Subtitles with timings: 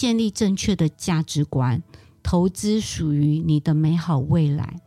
[0.00, 1.82] 建立正确的价值观，
[2.22, 4.80] 投资属于你的美好未来。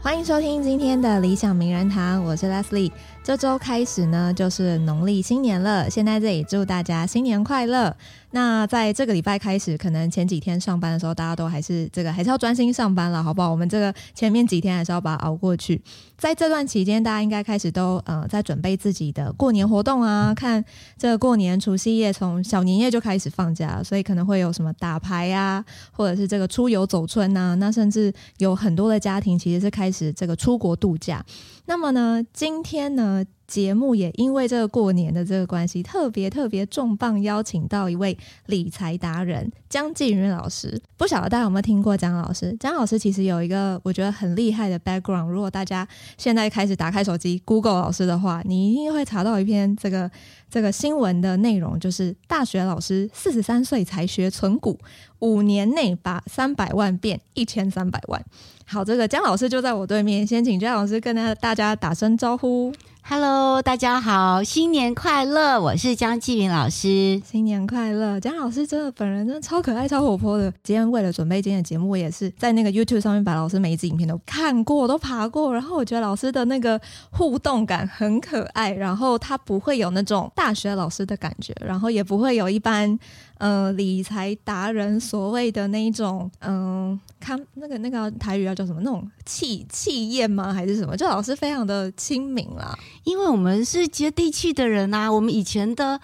[0.00, 2.92] 欢迎收听今天的理想名人堂，我是 Leslie。
[3.28, 5.90] 这周开始呢，就是农历新年了。
[5.90, 7.94] 先在这里祝大家新年快乐。
[8.30, 13.50] 那在这个礼拜开始，可能前几天上班的时候，大家都还是这个还是要专心上班了，好不好？
[13.50, 15.78] 我们这个前面几天还是要把它熬过去。
[16.16, 20.32] 在这段期间，大家应该开始都呃在准备自己的过年活动啊。
[20.34, 20.64] 看
[20.96, 31.22] 这过年除夕夜，从小年夜就开始放假，所以可能会有什么打牌啊，或者是这个出游走春呐、那甚至有很多的家庭其实是开始这个出国度假。
[31.64, 38.16] 那么呢，今天呢，呃节目也因为这个过年的这个关系，特别特别重磅邀请到一位
[38.46, 40.78] 理财达人江继云老师。
[40.98, 42.54] 不晓得大家有没有听过江老师？
[42.60, 45.28] 江老师其实有一个我觉得很厉害的 background。
[45.28, 50.10] 如果大家现在开始打开手机 Google 老师的话，你一定会查到一篇这个
[50.50, 54.78] 这个新闻的内容，就是大学老师四十三岁才学存股，
[55.20, 58.22] 五年内把三百万变一千三百万。
[58.66, 62.70] 好，这个江老师就在我对面，先请江老师跟大家打声招呼。
[63.10, 65.60] Hello，大家好，新年快乐！
[65.60, 68.18] 我是江继云老师，新年快乐！
[68.18, 70.50] 江老师真的本人真的超可爱、超活泼的。
[70.62, 75.52] 今天为了准备今天的节目，我也是在那个 YouTube 上面把老师每一支影片都看过，都爬过。
[75.52, 76.80] 然后我觉得老师的那个
[77.10, 82.98] 互动感很可爱，然后他不会有那种大学老师的感觉，然后也不会有一般。
[83.38, 88.80] 呃，理财达人所谓的那一种，嗯、呃，看那个那个台语要叫什么？
[88.82, 90.52] 那种气气焰吗？
[90.52, 90.96] 还是什么？
[90.96, 92.78] 就老师非常的亲民啦。
[93.04, 96.00] 因为我们是接地气的人啊，我们以前的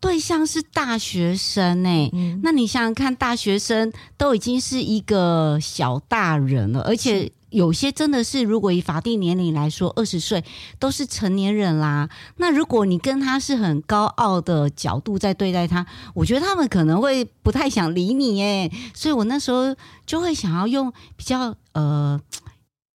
[0.00, 7.30] 对象是大学生哎、欸，嗯、那你想想看，大学生都已经是一个小大人了，而且。
[7.54, 10.44] 有些真的是，如果以法定年龄来说，二十岁
[10.80, 12.08] 都是成年人啦。
[12.38, 18.70] 那如果你跟他是很高傲的角度在对待他，我觉得他们可能会不太想理你耶。
[18.92, 19.74] 所以我那时候
[20.04, 22.20] 就会想要用比较呃。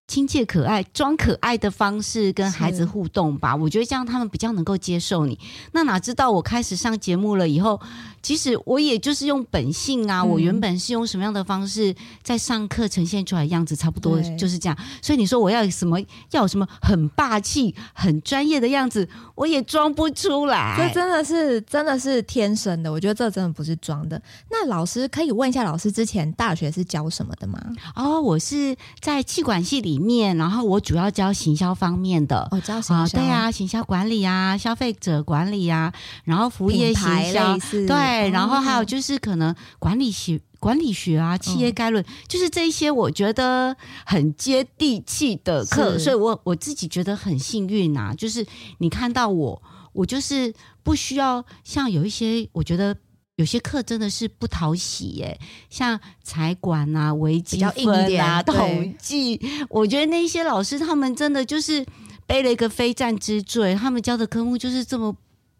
[0.09, 5.37] 亲切可爱、装可爱的方式跟孩子互动吧，我觉得这样他们比较能够接受你。
[5.71, 7.79] 那哪知道我开始上节目了以后，
[8.23, 14.75] 其实我也就是用本性啊，嗯、我原本是用什么样的方式在上课呈现出来的样子，差不多就是这样。
[14.99, 15.99] 所以你说我要什么，
[16.31, 20.75] 要有什么很霸气、很专业的样子，我也装不出来。
[20.75, 24.19] 这真的是真的是天生的，我觉得这真的不是装的。
[24.49, 27.61] 那老师可以问一下，老师之前大学是教什么的吗？
[27.95, 35.93] 哦，我是在气管系里面，然后我主要教行销方面的，哦，教行销，啊，对啊，行销管理啊，消费者管理啊，
[36.23, 48.45] 然后服务业行销，对，然后还有就是可能管理学、管理学啊，企业概论，嗯、就是这一些我觉得很接地气的课，所以我我自己觉得很幸运啊，就是
[48.77, 49.61] 你看到我，
[49.93, 52.95] 我就是不需要像有一些我觉得。
[53.39, 55.39] 有些课真的是不讨喜耶，
[55.69, 59.39] 像财管啊、微积分啊、统计，
[59.69, 61.85] 我觉得那些老师他们真的就是
[62.27, 65.15] 背了一个非战之罪，他们教的科目就是这么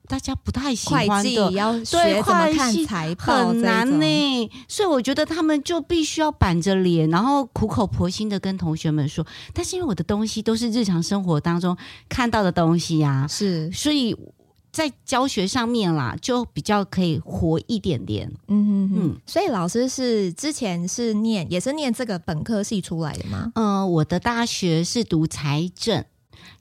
[0.09, 9.25] 大家不太喜欢的，会计要学怎么看财报很难呢，所以我觉得他们就必须要板着脸，然后苦口婆心的跟同学们说。
[9.53, 11.78] 但是因为我的东西都是日常生活当中
[12.09, 14.13] 看到的东西呀、啊，是，所以。
[14.72, 18.31] 在教学上面啦，就比较可以活一点点。
[18.47, 23.52] 嗯哼哼嗯，所以老师是之前是念，也是念这个本科系出来的吗？
[23.56, 26.06] 嗯、呃，我的大学是读财政，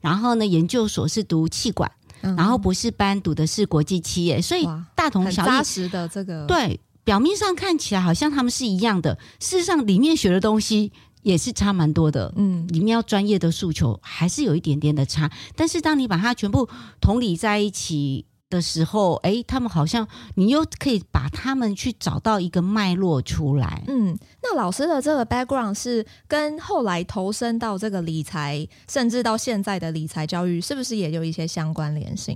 [0.01, 5.45] 然后呢，研究所是读企管，嗯、然后博士班读的是国际企业，所以大同小异。
[5.45, 10.91] 扎实的这个，对，表面上看起来好像他们是一样的，事实上里面学的东西。
[11.29, 16.67] 也是差蛮多的，嗯，里面要专业的诉求还是有一点点的差，但是当你把它全部
[16.99, 32.35] 同理在一起的时候，哎，他们好像你又可以把他们去找到一个脉络出来，嗯，那老师的这个 background 是跟后来投身到这个理财，甚至到现在的理财教育，是不是也有一些相关联性？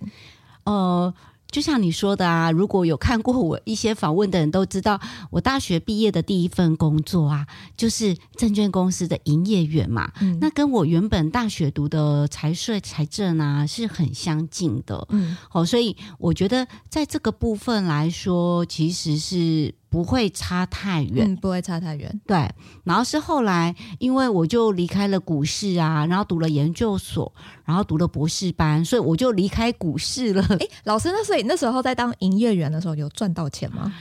[0.65, 1.12] 呃。
[1.53, 7.45] 就像你说的啊，如果有看过我一些访问的人都知道，我大学毕业的第一份工作啊，
[7.77, 10.11] 就是证券公司的营业员嘛。
[10.19, 15.07] 嗯，那跟我原本大学读的财税、财政啊是很相近的。
[15.11, 19.75] 嗯，好，所以我觉得在这个部分来说，其实是。
[19.94, 22.22] 不会差太远，嗯，不会差太远。
[22.25, 22.50] 对，
[22.84, 27.31] 然后是后来，因为我就离开了股市啊，然后读了研究所，
[27.63, 30.44] 然后读了博士班，所以我就离开股市了。
[30.60, 33.94] 哎，老师，那所以那时候在当营业员的时候，有赚到钱吗？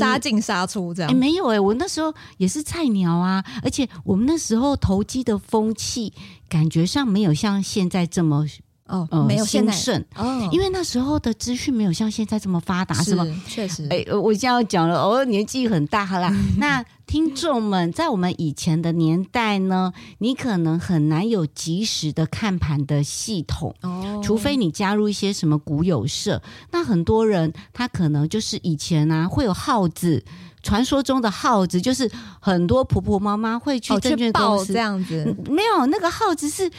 [0.00, 1.12] 杀进杀出这样。
[1.12, 6.14] 哎，没有哎、欸，我那时候也是菜鸟啊，而且我们那时候投机的风气
[6.48, 8.46] 感觉上没有像现在这么。
[8.86, 13.26] 哦，没有兴盛哦，因为那时候的资讯没有像现在这么发达，是吗？
[13.46, 16.30] 确实，哎，我现在要讲了，我、哦、年纪很大了。
[16.58, 26.40] 那听众们，在我们以前的年代呢，你可能很难有及时的看盘的系统哦，除非你加入一些什么股友社。
[26.70, 30.24] 那很多人他可能就是以前啊，会有号子，
[30.62, 32.10] 传说中的号子，就是
[32.40, 36.70] 很多婆婆妈妈会去证券公司、哦、这样子，没有那个号子是。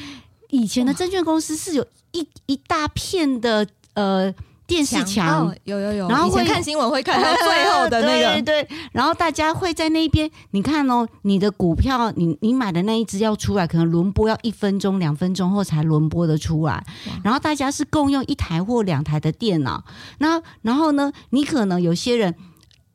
[0.49, 4.33] 以前的证券公司是有一一大片的呃
[4.65, 16.83] 电视墙，哦，有有有，然后会看新闻会看到最后的那个， 对，对对，然后大家会在那边，你看哦，你的股票，你你买的那一只要出来，可能轮播要一分钟、两分钟后才轮播的出来，
[17.23, 19.85] 然后大家是共用一台或两台的电脑，
[20.19, 22.35] 那然后呢，你可能有些人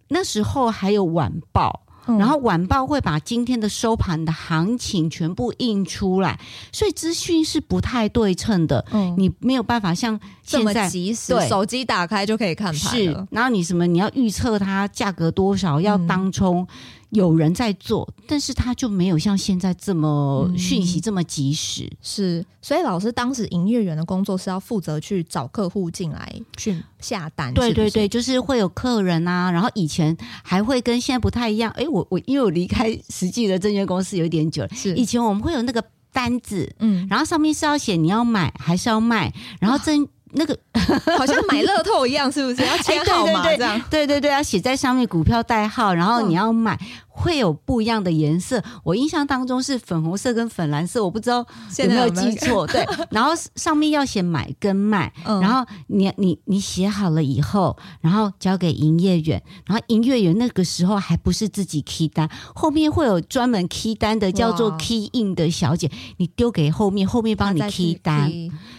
[0.08, 1.80] 那时候还有晚报。
[2.06, 6.38] 然后晚报会把今天的收盘的行情全部印出来，
[6.72, 8.84] 所以资讯是不太对称的。
[8.92, 12.76] 嗯，你没有办法像现在对，手机打开就可以看盘。
[12.76, 16.62] 是，然后你什么你要预测它价格多少，要当冲。
[16.62, 16.66] 嗯
[17.12, 21.84] 有人在做，但是他就没有像现在这么讯息这么及时。
[21.84, 27.52] 嗯、是，所以老师当时营业员的工作是要负责去找客户进来去下单。
[27.52, 31.70] 对对对，就是会有客人啊，然后以前还会跟现在不太一样。
[31.72, 40.08] 哎，我我因为我离开 实际的证券公司有点久了，是以前我们会有那个单子，嗯，然后上面是要写你要买还是要卖，然后真。
[40.32, 40.56] 那个
[41.18, 43.80] 好像买乐透一样，是不是要签号码这样？
[43.90, 46.78] 对对对，要写在上面股票代号，然后你要买
[47.14, 48.62] 会有不一样的颜色。
[48.82, 51.46] 我印象当中是粉红色跟粉蓝色，我不知道
[51.78, 52.66] 有没有记错。
[52.72, 68.32] 对，然后上面要写买跟卖，然后你你你写好了以后，然后交给营业员，然后营业员那个时候还不是自己 key 单，后面会有专门 key 单的，叫做 key in 的小姐，你丢给后面，后面帮你 key 单。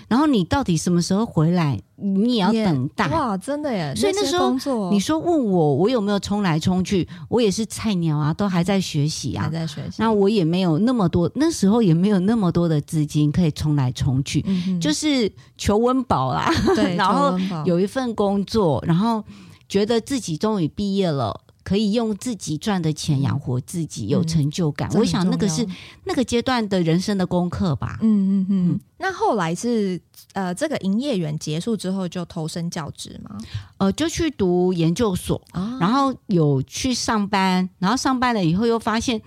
[0.08, 1.80] 然后你到底什么时候回来？
[2.04, 3.08] 你也要等待。
[3.08, 3.94] 哇，真的耶！
[3.96, 4.54] 所以那时候
[4.92, 7.08] 你说问我，我有没有冲来冲去？
[7.30, 9.96] 我也是菜鸟啊，都还在学习啊，还在学习。
[9.98, 16.52] 那我也没有那么多，那时候也没有那么多的资金可以冲来冲去，嗯、就是求温饱啦。
[16.76, 19.24] 对， 然后有一份工作，然后
[19.70, 21.40] 觉得自己终于毕业了。
[21.64, 24.90] 可以用自己赚的钱养活自己，有成就感。
[24.94, 25.66] 嗯、我想那个是
[26.04, 27.98] 那个阶段的人生的功课吧。
[28.02, 28.80] 嗯嗯嗯。
[28.98, 30.00] 那后来是
[30.34, 33.38] 呃，这个营业员结束之后就投身教职吗？
[33.78, 39.22] 呃，就去读研究所，哦、然后有去上班，然后上班了以后又发现。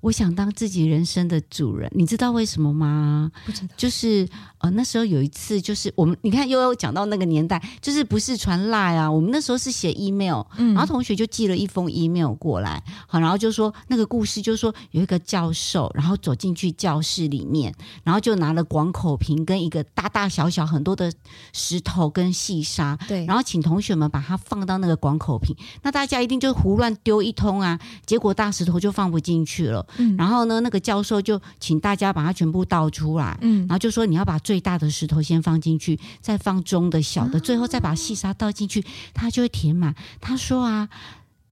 [0.00, 3.30] 我想当自己人生的主人，你知道为什么吗？
[3.44, 4.26] 不知道，就是
[4.58, 21.12] 呃那时候有一次，就是我们你看又有讲到那个年代，就是不是传赖啊，我们那时候是写 email，嗯，然后同学就寄了一封 email 过来，好，然后就说那个故事，就说有一个教授，然后走进去教室里面，然后就拿了广口瓶跟一个大大小小很多的
[21.52, 29.86] 石头跟细沙，对，然后请同学们把它放到那个广口瓶，那大家一定就胡乱丢一通啊，结果大石头就放不进去了。
[29.98, 38.84] 嗯，然后呢，那个教授就请大家把它全部倒出来，嗯，然后就说你要把最大的石头先放进去，再放中的、小的，最后再把细沙倒进去，
[39.14, 39.94] 它就会填满。
[40.20, 40.88] 他说啊，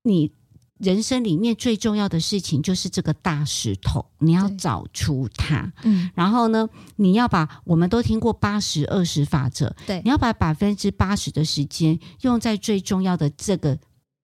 [0.02, 0.32] 你
[0.78, 13.78] 人生里面最重要的事情就是这个大石头，你要找出它，嗯，然后呢，你要把我们都听过八十二十法则，对，你要把百分之八十的时间用在最重要的这个。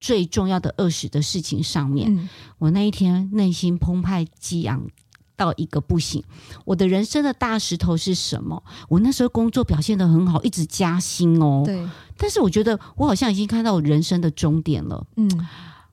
[0.04, 4.86] 最重要的二十的事情上面，嗯、我那一天内心澎湃激昂
[5.34, 6.22] 到一个不行。
[6.66, 8.62] 我的人生的大石头是什么？
[8.90, 11.62] 我那时候工作表现的很好，一直加薪哦。
[11.64, 11.88] 对。
[12.18, 15.06] 但是我觉得我好像已经看到我人生的终点了。
[15.16, 15.48] 嗯。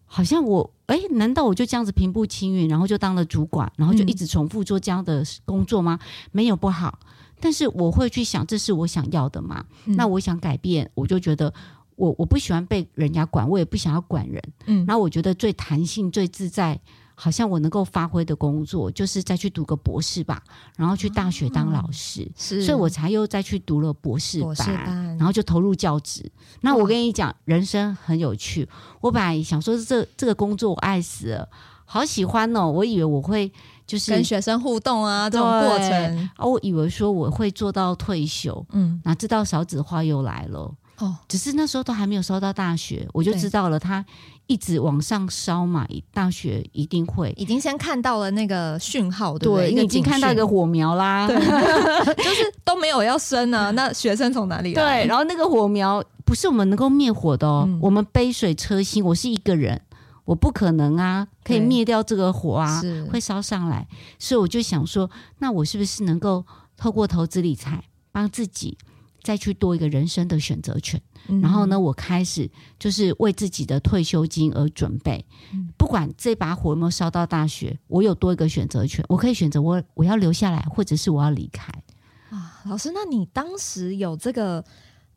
[0.06, 5.98] 好像我哎，难道我就这样子平步青云，然后就当了主管，然后就一直重复做这样的工作吗？
[6.02, 7.00] 嗯、没有不好，
[7.40, 9.64] 但是我会去想，这是我想要的吗？
[9.86, 11.54] 嗯、那我想改变，我就觉得。
[12.02, 14.42] 我我不喜欢被人家管，我也不想要管人。
[14.66, 16.80] 嗯，然后我觉得最弹性、最自在，
[17.14, 20.42] 好像我能够发挥的工作，就是再去读个博士吧，
[20.76, 22.24] 然后去大学当老师。
[22.24, 26.28] 哦、是，所以我才又再去读了博士班，士班然后就投入教职。
[26.62, 28.68] 那我跟你讲，人生很有趣。
[29.00, 31.48] 我本来想说这这个工作我爱死了，
[31.86, 32.68] 好喜欢哦。
[32.68, 33.52] 我以为我会
[33.86, 36.30] 就是跟学生互动啊，这种过程。
[36.36, 38.66] 啊，我以为说我会做到退休。
[38.72, 40.74] 嗯，哪知道少子化又来了。
[41.02, 44.06] 哦，只是那时候都还没有烧到大学，我就知道了，它
[44.48, 49.74] 一直往上烧嘛，大学一定会，已经先看到了那个讯号，对不对？
[49.74, 51.38] 你已经看到一个火苗啦，对
[52.16, 55.04] 就是都没有要生啊， 那学生从哪里来？
[55.04, 56.04] 对，然后那个火苗。
[56.24, 57.66] 不是我们能够灭火的哦。
[57.68, 59.82] 嗯、我们杯水车薪，我是一个人，
[60.24, 62.82] 我不可能啊，可以灭掉这个火啊，
[63.12, 63.86] 会烧上来。
[64.18, 66.46] 所以我就想说，那我是不是能够
[66.78, 68.78] 透过投资理财，帮自己
[69.24, 71.02] 再去多一个人生的选择权？
[71.28, 72.50] 嗯、然后呢，我开始
[72.80, 75.24] 就是为自己的退休金而准备。
[75.54, 81.72] 嗯、不管这把火有没有烧到大学，我有多一个选择权，我可以选择我我要留下来，或者是我要离开。
[82.32, 84.64] 啊，老师，那你当时有这个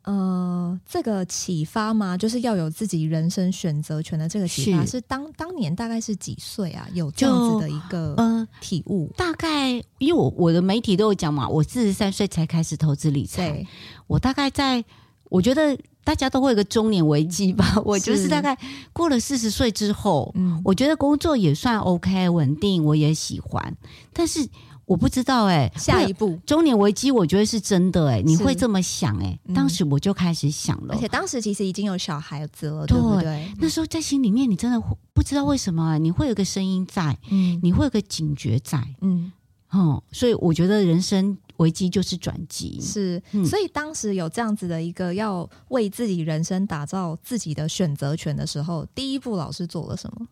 [0.03, 2.15] 呃这个启发吗？
[2.15, 6.87] 就是要有自己人生选择权的这个启发，是，是当当年大概是几岁啊？
[6.93, 9.11] 有这样子的一个呃体悟？
[9.17, 13.67] 大概因为我我的媒体都有讲嘛，我四十三岁才开始投资理财，对
[14.07, 14.83] 我大概在
[15.29, 15.77] 我觉得。
[16.05, 17.65] 大家都会有个中年危机吧？
[17.83, 18.55] 我就是大概
[18.93, 23.75] 过了四十岁之后，嗯，我觉得工作也算 OK 稳定，我也喜欢。
[24.13, 24.47] 但是
[24.85, 29.39] 我不知道哎、欸，下一步中年危机，我觉得是真的哎、欸，你会这么想哎、欸？
[29.45, 33.51] 嗯、当时我就开始想了，而且当时其实已经有小孩子了，对不对？
[33.57, 34.79] 那时候在心里面，你真的
[35.11, 39.31] 不知道为什么你会有个声音在，嗯，你会有个警觉在，嗯，
[39.71, 41.35] 哦，所以我觉得人生。
[41.57, 50.27] 危机就是转机，是，嗯、所以当时有这样子的一个要为自己人生打造自己的选择权的时候，第一步老师做了什么？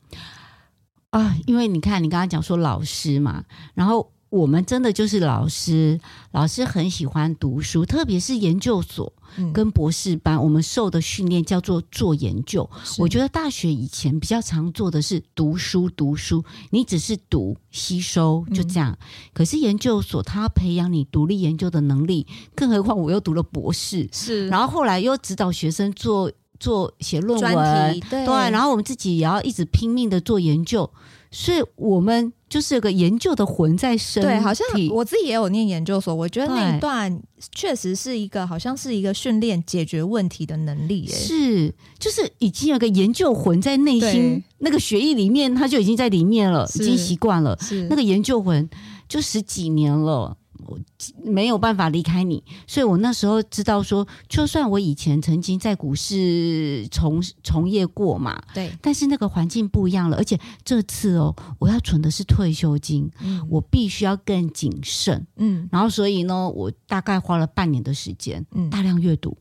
[1.10, 4.13] 啊，因为你看，你刚刚讲说老师嘛，然后。
[4.34, 6.00] 我们真的就是老师，
[6.32, 9.14] 老师很喜欢读书，特别是研究所
[9.54, 12.68] 跟博士班，嗯、我们受的训练叫做做研究。
[12.98, 18.92] 我觉得大学以前比较常做的是读书，读书，你只是读吸收就这样。
[18.94, 18.98] 嗯、
[19.34, 22.26] 可是研究所它培养你独立研究的能力，
[22.56, 30.90] 更何况我又读了博士，是，然后后来又指导学生做做写论文，对，对，然后我们自己也要一直拼命的做研究。
[31.30, 34.30] 所以我们就是有个研究的魂在身体。
[34.30, 37.20] 对，好像我自己也有念研究所，我觉得那一段
[37.52, 41.08] 确实是一个，好像是一个训练解决问题的能力。
[41.08, 47.58] 是，就是已经有个研究魂在内心，那个血液里面，它就已经在里面了，已经习惯了。
[47.90, 48.70] 那个研究魂，
[49.10, 50.38] 就十几年了。
[50.66, 50.80] 我
[51.24, 69.38] 没有办法离开你，所以我那时候知道说，就算我以前曾经在股市从从业过嘛，对，但是那个环境不一样了，而且这次哦，我要存的是退休金，嗯，我必须要更谨慎，嗯，然后所以呢，我大概花了半年的时间，嗯，大量阅读，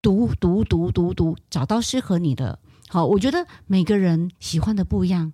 [0.00, 2.58] 读读读读读，找到适合你的。
[2.88, 5.32] 好，我觉得每个人喜欢的不一样，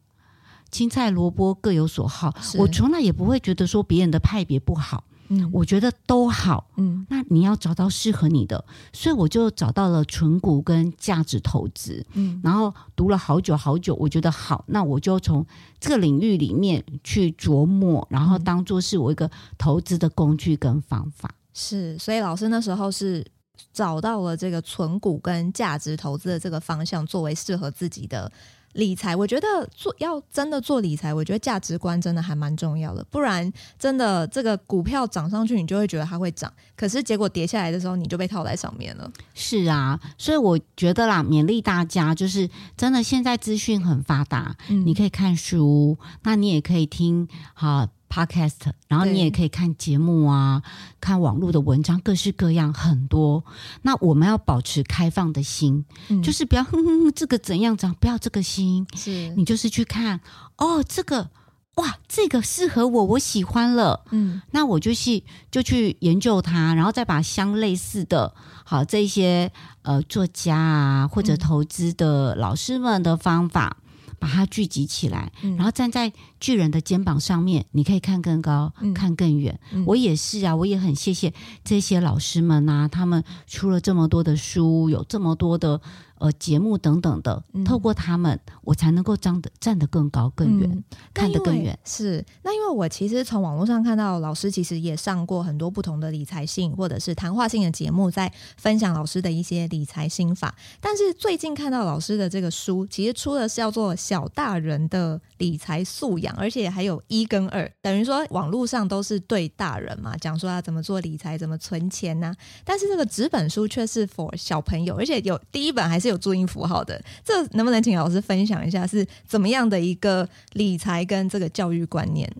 [0.72, 5.04] 青菜萝卜各有所好，我从来也不会觉得说别人的派别不好。
[5.28, 6.68] 嗯，我觉得都好。
[6.76, 8.62] 嗯，那你要找到适合你的，
[8.92, 12.04] 所以我就找到了存股跟价值投资。
[12.12, 15.46] 嗯，然后读了好久好久，我觉得好，那我就从
[15.80, 21.30] 这个领域里面去琢磨，然后当做是我一个投资的工具跟方法。
[21.54, 23.24] 是，所以老师那时候是
[23.72, 28.30] 找到了这个存股跟价值投资的这个方向，作为适合自己的。
[28.72, 33.04] 理财，我觉得做要真的做理财，我觉得价值观真的还蛮重要的。
[33.10, 39.10] 不然，真的这个股票涨上去，你就会觉得它会涨，可是结果跌下来的时候，你就被套在上面了。
[39.34, 47.88] 是啊，所以我觉得啦，勉励大家，就是真的现在资讯很发达，嗯、你可以看书，那你也可以听好。
[48.12, 50.62] Podcast，然后你也可以看节目啊，
[51.00, 53.42] 看网络的文章，各式各样很多。
[53.80, 58.86] 那我们要保持开放的心，嗯、就是不要哼哼哼，这个怎样怎样，不要这个心。
[58.94, 60.20] 是你就是去看
[60.58, 61.30] 哦，这个
[61.76, 64.04] 哇，这个适合我，我喜欢了。
[64.10, 69.50] 嗯，那我就是就去研究它，然后再把相类似的，好这些
[69.80, 73.78] 呃作家啊或者投资的老师们的方法。
[74.22, 79.58] 把它聚集起来，然后站在巨人的肩膀上面，你可以看更高，嗯、看更远。
[79.72, 85.80] 嗯、我也是啊，我也很谢谢这些老师们啊，他们出了这么多的书，有这么多的。
[86.22, 91.76] 呃，节目等等的，透过他们，嗯、我才能够站得站得更高、更远，嗯、看得更远。
[91.84, 100.54] 是那因为我其实从网络上看到，老师其实也上过很多不同的理财性或者是谈话性的节目，在分享老师的一些理财心法。
[100.80, 112.36] 但是最近看到老师的这个书，其实出的是叫做《小大人的理财素养》，而且还有一跟二，等于说网络上都是对大人嘛，讲说要怎么做理财、怎么存钱呐、啊。
[112.64, 122.30] 但是这个纸本书却是 for 小朋友，而且有第一本还是有注音符号的，这能不能请老师分享一下是怎么样的一个理财跟这个教育观念？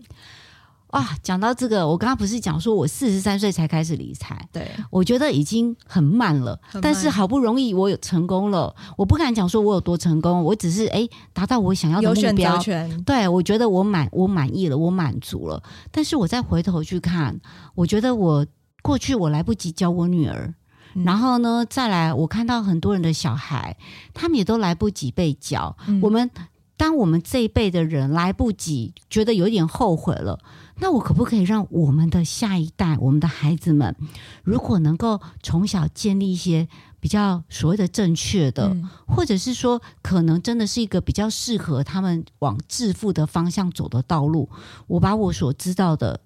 [0.87, 17.41] 啊，讲到这个，我刚刚不是讲说我四十三岁才开始理财，对，我觉得已经很慢了，慢但是好不容易我有成功了，我不敢讲说我有多成功，我只是哎达到我想要的目标，有选择权，对，我觉得我满我满意了，我满足了，但是我再回头去看，
[17.73, 18.45] 我觉得我
[18.83, 20.53] 过去我来不及教我女儿。
[20.95, 23.77] 嗯、然后呢，再来我看到很多人的小孩，
[24.13, 25.75] 他们也都来不及被教。
[25.87, 26.29] 嗯、我们
[26.75, 30.39] 当我们这一辈的人来不及，觉得有点后悔了。
[30.79, 33.95] 那我可不可以让我们的下一代，我们的孩子们，
[34.43, 36.67] 如果能够从小建立一些
[36.99, 44.49] 比较所谓的正确的，嗯、或者是说可能真的是一个比较适合他们往致富的方向走的道路，
[44.87, 46.19] 我把我所知道的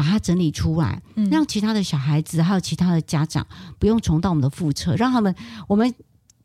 [0.00, 3.46] 把它整理出来，嗯、让其他的小孩子还有其他的家长
[3.78, 5.34] 不用重蹈我们的覆辙，让他们
[5.68, 5.94] 我们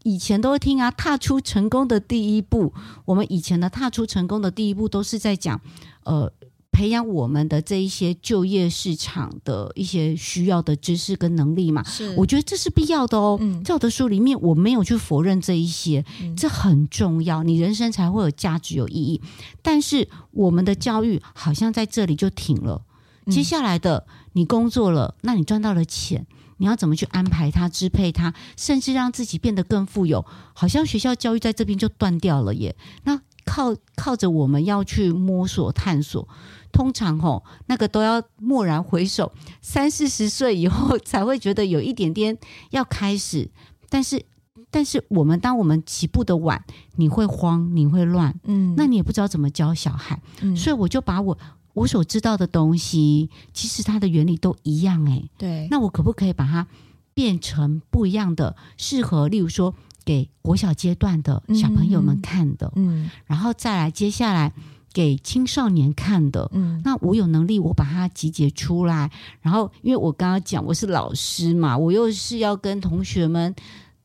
[0.03, 2.73] 以前都会听啊，踏出成功的第一步，
[3.05, 5.61] 我们以前的踏出成功的第一步都是在讲
[6.03, 6.29] 呃。
[6.75, 13.37] 培养我们的这一些就业市场的一些需要的知识跟能力嘛，是，我觉得这是必要的哦。
[13.39, 19.21] 嗯，在我的书里面，我没有去否认这一些，嗯，这很重要，你人生才会有价值、有意义。
[19.61, 22.81] 但是我们的教育好像在这里就停了。
[23.29, 26.25] 接下来的，你工作了，那你赚到了钱，
[26.57, 30.25] 你要怎么去安排它、支配它，甚至让自己变得更富有？
[30.53, 32.75] 好像学校教育在这边就断掉了耶。
[33.03, 36.27] 那靠靠着我们要去摸索、探索。
[36.71, 42.37] 通常吼，那个都要蓦然回首，三四十岁以后才会觉得有一点点
[42.71, 43.49] 要开始。
[43.87, 44.25] 但是，
[44.69, 46.65] 但是我们当我们起步的晚，
[46.97, 50.21] 你会慌，你会乱，嗯，那你也不知道怎么教小孩。
[50.41, 51.37] 嗯，所以我就把我
[51.75, 55.67] 我所知道的东西，其实它的原理都一样，哎，对。
[55.69, 56.65] 那我可不可以把它
[57.13, 64.51] 变成不一样的，适合，例如说给国小阶段的小朋友们看的，嗯，然后再来接下来。
[64.95, 73.53] 给青少年看的，嗯，那我有能力，我把它集结出来，然后，因为我刚刚讲我是老师嘛，我又是要跟同学们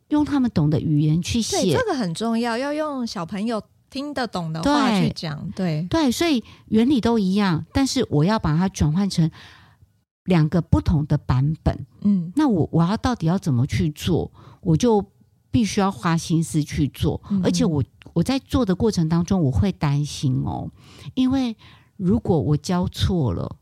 [0.08, 9.30] 用他们懂的语言去写，这个很重要，要用小朋友听得懂的话去讲，对，对，所以原理都一样，但是我要把它转换成
[10.24, 14.30] 两个不同的版本，嗯，那我我要到底要怎么去做，
[14.60, 15.04] 我就
[15.50, 17.82] 必须要花心思去做，嗯，而且我。
[18.12, 20.68] 我在做的过程当中，我会担心哦，
[21.14, 21.56] 因为
[21.96, 23.56] 如果我教错了，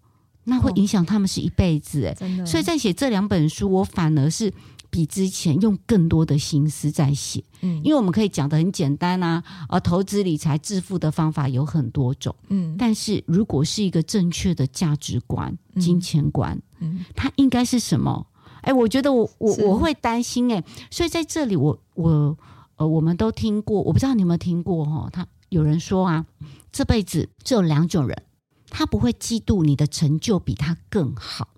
[0.44, 2.46] 那会影响他们是一辈子哎，真的。
[2.46, 4.50] 所以在写这两本书，我反而是
[4.98, 18.26] 比之前用更多的心思在写，嗯，因为我们可以讲的很简单啊，而投资理财致富的方法有很多种，嗯，但是如果是一个正确的价值观、金钱观，嗯，它应该是什么？
[18.62, 22.36] 哎，我觉得我我我会担心哎，所以在这里我我。
[22.78, 25.10] 呃，我们都听过，我不知道你有没有听过哈？
[25.12, 26.24] 他有人说啊，
[26.70, 28.22] 这辈子只有两种人，
[28.70, 31.48] 他不会嫉妒你的成就比他更好，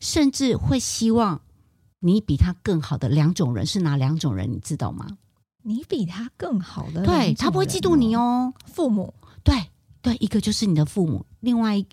[0.00, 1.42] 甚至会希望
[2.04, 4.52] 你比他更好的两种人是哪两种人？
[4.52, 5.06] 你知道吗？
[5.62, 8.52] 你比他更好的，对，他不会嫉妒你哦。
[8.66, 9.54] 父母，对
[10.02, 11.86] 对，一个就是你的父母，另外一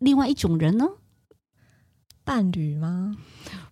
[0.00, 0.84] 另外一种人呢？
[2.24, 3.16] 伴侣吗？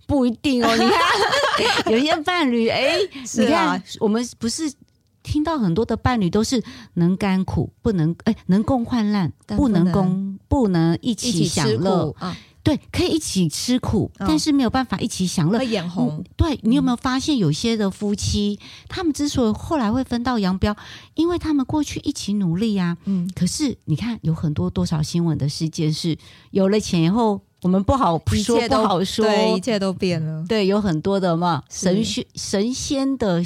[0.06, 2.98] 不一定哦，你看 有些伴侣，哎，
[3.37, 4.72] 你看我们不是
[5.24, 12.37] 听到很多的伴侣都是能甘苦不能，哎，能共患难不能共不能一起享乐啊。
[12.64, 15.59] 对，可以一起吃苦，哦、但是没有办法一起享乐。
[15.59, 16.09] 会眼红。
[16.09, 20.74] 嗯、对，你有没有发现有些的夫妻，嗯、他们之所以后来会分道扬镳，
[21.12, 23.05] 因为他们过去一起努力呀、啊。
[23.05, 23.31] 嗯。
[23.35, 26.16] 可是你看，有很多多少新闻的事件是
[26.53, 30.42] 有了钱以后，我们不好说，不好说，对，一切都变了。
[30.48, 33.42] 对，有很多的嘛，神仙神仙的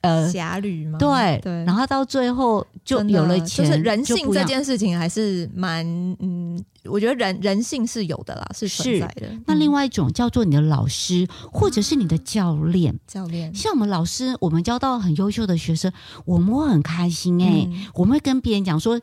[0.00, 0.98] 呃侠侣嘛。
[0.98, 1.52] 对对。
[1.64, 5.84] 然后到最后就有了钱，就是人性这件事情还是蛮
[6.20, 6.47] 嗯。
[6.84, 9.28] 我觉得人人性是有的啦，是存在的。
[9.46, 12.98] 那另外一种叫做你的老师，嗯、或者是你的教练。
[13.06, 15.92] 教练，像我们老师，我们教到很优秀的学生，
[16.24, 17.68] 我们会很开心哎、欸。
[17.70, 19.00] 嗯、我们会跟别人讲说，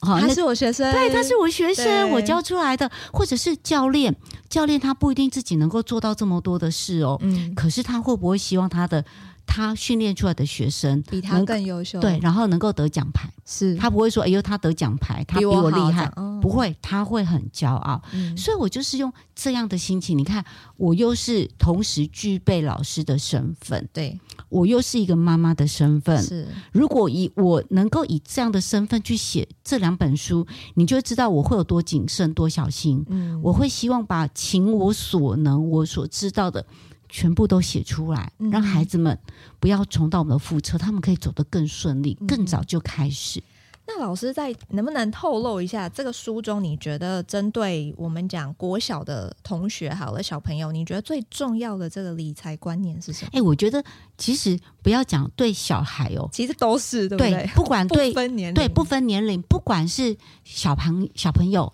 [0.00, 2.90] 好，他是我学生，对，他是我学生，我教出来的。
[3.12, 4.14] 或者是教练，
[4.48, 7.18] 教练他不一定自己能够做到这么多的事哦。
[7.20, 9.04] 嗯，可是他会不会希望他的？
[9.48, 16.06] 他训练出来的学生比他更优秀，对，然后能够得奖牌，是他不会说：“哎呦，他得奖牌，他比我厉害。”
[16.40, 18.00] 不会，他会很骄傲。
[18.12, 20.16] 嗯，所以我就是用这样的心情。
[20.16, 20.44] 你看，
[20.76, 26.22] 我又是同时具备老师的身份，对，我又是一个妈妈的身份。
[26.22, 33.04] 是，如果以我能够以这样的身份去写这两本书，你就知道我会有多谨慎、多小心。
[33.08, 36.64] 嗯，我会希望把尽我所能、我所知道的。
[37.08, 39.18] 全部都写出来，让孩子们
[39.58, 43.42] 不要重蹈我们的覆辙，他们可以走得更顺利，更早就开始。
[43.90, 53.30] 那老师在能不能透露一下，这个书中你觉得针对我们讲国小的同学，好了小朋友，你觉得最重要的这个理财观念是什么？
[53.32, 53.82] 哎、欸，我觉得
[54.18, 57.30] 其实不要讲对小孩哦，其实都是对不对？
[57.30, 61.72] 对，不管对不分年龄，对不分年龄，不管是小朋小朋友。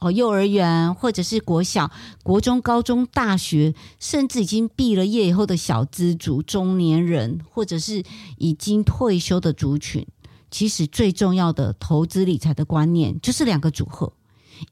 [0.00, 1.90] 哦，幼儿园或者是国小、
[2.22, 8.02] 国中、高中、大学，甚至已经毕了业以后的小资族、中年人，或者是
[8.36, 10.06] 已经退休的族群，
[10.50, 14.12] 其实最重要的投资理财的观念就是两个组合，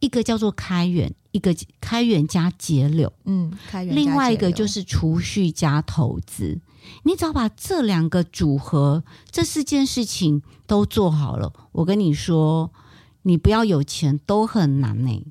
[0.01, 6.61] 一个叫做开源，一个开源加节流，嗯，开源，另外一个就是储蓄加投资。
[7.05, 12.71] 你只要把这两个组合，这四件事情都做好了，我跟你说。
[13.23, 15.27] 你不要有钱都很难呢、欸，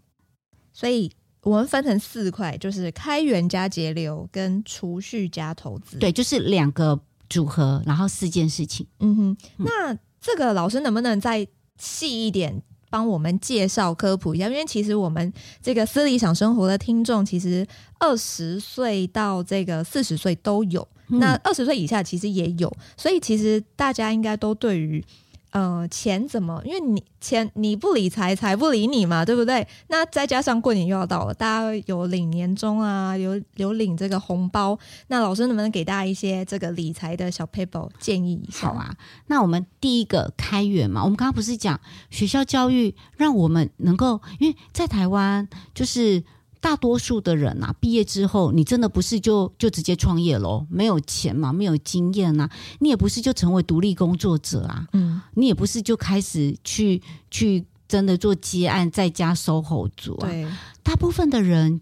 [0.72, 1.12] 所以
[1.44, 5.98] 我们分成四块，就是开源加节流跟储蓄加投资。
[5.98, 7.00] 对，就是两个
[7.30, 8.88] 组合，然后四件事情。
[9.00, 11.46] 嗯哼，那这个老师能不能再
[11.78, 14.48] 细一点帮我们介绍科普一下？
[14.48, 17.68] 因为其实我们这个私理想生活的听众，其实
[18.00, 25.04] 二十岁到这个四十岁都有，嗯、那二十岁以下其实也有，所以其实大家应该都对于。
[25.52, 26.62] 呃，钱怎么？
[26.66, 29.68] 因为你钱你不理财，财不理你嘛，对不对？
[29.88, 34.80] 那再加上过年又要到了，大家有领年终啊，有有领这个红包。
[35.08, 38.70] 那老师能不能给大家一些这个理财的小 paper 建议一下？
[38.70, 38.96] 好啊，
[39.28, 46.24] 那我们第一个开源嘛，我们刚刚不是讲学校教育，让我们能够，因为在台湾就是。
[46.62, 50.66] 大多数的人呐、啊，毕业之后，你真的不是就就直接创业喽？
[50.70, 60.30] 没有钱嘛，没有经验呐、啊，你也不是就成为独立工作者啊，嗯，你也不是就开始去去真的做接案，在家 SOHO 族啊。
[60.30, 60.48] 对，
[60.84, 61.82] 大部分的人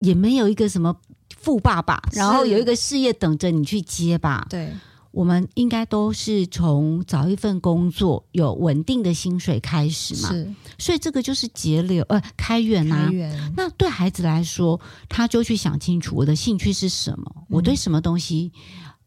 [0.00, 0.96] 也没有一个什么
[1.38, 4.46] 富爸爸，然后有一个事业等着你去接吧。
[4.48, 4.72] 对。
[5.16, 13.10] 我们应该都是从找一份工作有稳定的薪水开始嘛，是，所以这个就是节流呃开源啊。
[13.56, 18.52] 那对孩子来说，他就去想清楚我的兴趣是什么，我对什么东西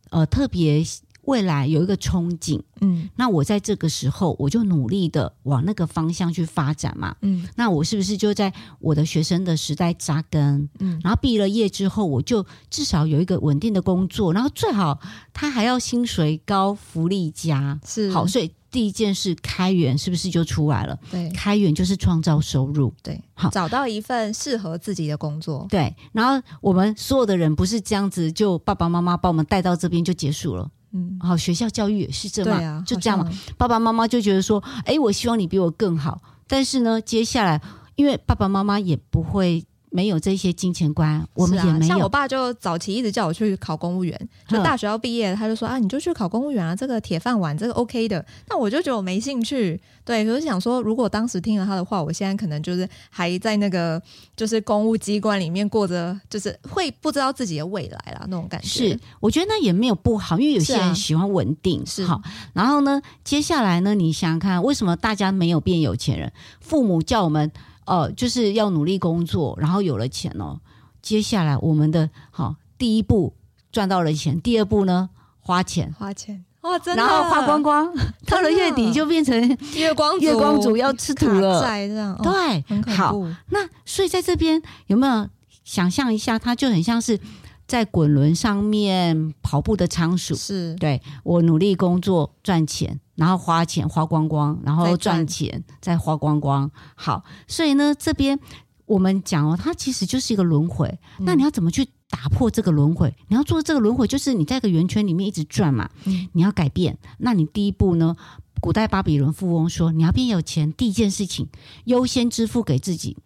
[0.09, 0.83] 呃特别。
[1.29, 14.99] 未来有一个憧憬，嗯，那我在这个时候我就努力的往那个方向去发展嘛，嗯，那我是不是就在我的学生的时代扎根，嗯，然后毕了业之后我就至少有一个稳定的工作，然后最好
[15.31, 18.09] 他还要薪水高、福利佳，是。
[18.09, 20.97] 好，所以第一件事开源是不是就出来了？
[21.11, 30.71] 对，开源就是创造收入，对，好，找到一份适合自己的工作，对，然后我们所有的人不是这样子，就爸爸妈妈把我们带到这边就结束了。
[30.91, 33.29] 嗯，好，学校教育也是这样，啊、就这样嘛。
[33.57, 36.21] 爸爸妈妈就觉得说，哎，我希望你比我更好。
[36.47, 37.61] 但是呢，接下来，
[37.95, 39.65] 因为爸爸妈妈也不会。
[39.91, 41.87] 没有这些金钱观，我们也没有。
[41.87, 48.23] 像我爸就早期一直叫我去考公务员，就大学要毕业，他就说啊，你就去考公务员啊，这个铁饭碗，这个 OK 的。
[48.47, 54.01] 那我就觉得我没兴趣，对，我就想说，如果当时听了他的话，我现在可能就是还在那个
[54.35, 58.67] 就是公务机关里面过着，就是会不知道自己的未来啦那种感觉。
[58.67, 62.21] 是，我觉得那也没有不好，因为有些人喜欢稳定，是好。
[62.53, 66.31] 然后呢，接下来呢，你想想看，为什么大家没有变有钱人？
[66.61, 67.51] 父母叫我们。
[67.89, 70.59] 哦，就是要努力工作，然后有了钱哦。
[71.01, 73.33] 接下来我们的好、哦、第一步
[73.71, 77.91] 赚到了钱，第二步呢花钱，花钱哇，真的，然后花光光，
[78.27, 83.17] 到了月底就变成月光月光族要吃土了，债这样、哦、对，好。
[83.49, 85.27] 那所以在这边有没有
[85.63, 87.19] 想象一下，它就很像是
[87.65, 92.99] 在滚轮上面跑步的仓鼠，是对我努力工作赚钱。
[93.19, 96.71] 然后花钱花光光，然后赚钱再花光光。
[96.95, 98.39] 好，所以呢，这边
[98.85, 100.87] 我们讲哦，它其实就是一个轮回。
[101.19, 101.25] 嗯。
[101.25, 103.13] 那你要怎么去打破这个轮回？
[103.27, 105.89] 你要做这个轮回，就是你在一个圆圈里面一直转嘛。
[106.05, 106.29] 嗯。
[106.31, 108.15] 你要改变，那你第一步呢？
[108.61, 111.47] 古代巴比伦富翁说，你要变有钱，第一件事情
[111.85, 113.17] 优先支付给自己。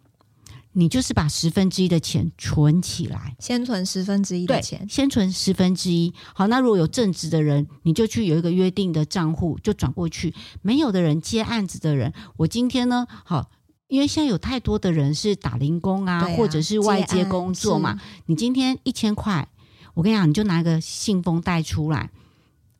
[0.76, 6.12] 你就是把十分之一的钱存起来，先存十分之一的钱，先存十分之一。
[6.34, 10.34] 好，那如果有正职的人，你就去有一个约定的账户，就转过去。
[10.62, 13.50] 没有的人接案子的人，我今天呢，好，
[13.86, 18.00] 因为现在有太多的人是打零工啊，啊或者是外接工作嘛。
[18.26, 19.48] 你今天一千块，
[19.94, 22.10] 我跟你讲，你就拿个信封袋出来，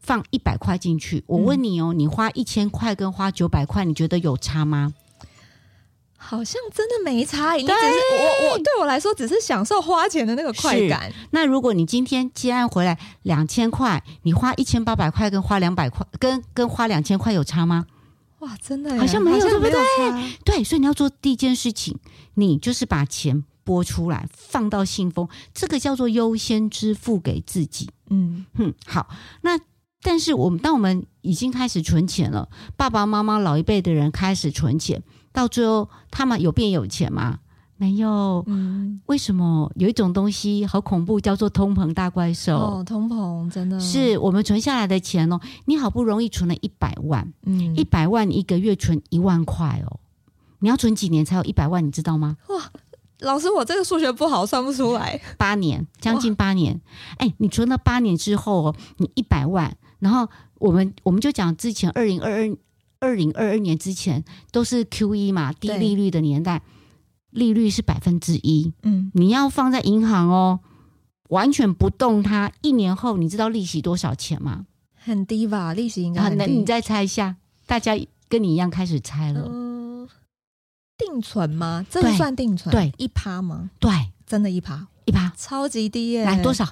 [0.01, 1.23] 放一百块进去。
[1.29, 4.95] 我问你哦，嗯、你花一千块跟花九百块，你觉得有差吗？
[6.27, 11.13] 好像真的没差，你只是我我对我来说只是享受花钱的那个快感。
[11.33, 17.85] 那如果你今天接案回来两千块，你花一千八百块跟花两百块跟跟花两千块有差吗？
[18.39, 19.79] 哇，真的好像没有，对不对？
[20.45, 21.99] 对，所以你要做第一件事情，
[22.35, 27.91] 你就是把钱拨出来放到信封，这个叫做优先支付给自己。
[28.09, 29.09] 嗯哼，好。
[29.43, 29.61] 那
[30.01, 35.03] 但是我们当我们已经开始存钱了，爸爸妈妈老一辈的人开始存钱。
[35.35, 37.41] 到最后，他们有变有钱吗？
[37.77, 38.45] 没有。
[38.47, 42.57] 嗯，为什么有一种东西好恐怖，叫做通膨大怪兽？
[42.57, 45.41] 哦，通膨真的是我们存下来的钱哦。
[45.65, 49.99] 你好不容易存了一百万，嗯，一百万一个月存一万块哦。
[50.61, 51.85] 你要存几年才有一百万？
[51.85, 52.37] 你知道吗？
[52.49, 52.71] 哇，
[53.19, 55.21] 老师，我这个数学不好，算不出来。
[55.37, 56.81] 八年，将近八年。
[57.19, 60.29] 哎，你存了八年之后，你一百万，然后
[60.61, 62.57] 我们我们就讲之前二零二二
[63.05, 66.63] 二零二二年之前都是 QE 嘛，低利率的年代，
[67.31, 68.73] 利率是百分之一。
[68.83, 70.61] 嗯，你要放在银行哦，
[71.29, 74.67] 完全不动它，一年后你知道利息多少钱吗？
[74.95, 76.39] 很低吧，利息应该很低。
[76.39, 77.37] 那你再猜一下，
[77.67, 77.95] 大家
[78.29, 79.49] 跟你一样开始猜了。
[79.53, 80.09] 嗯，
[80.97, 81.85] 定存吗？
[81.91, 82.73] 这算定存？
[82.73, 83.71] 对，一趴吗？
[83.79, 83.91] 对，
[84.27, 86.25] 真的，一趴，一趴，超级低耶！
[86.25, 86.67] 来多少？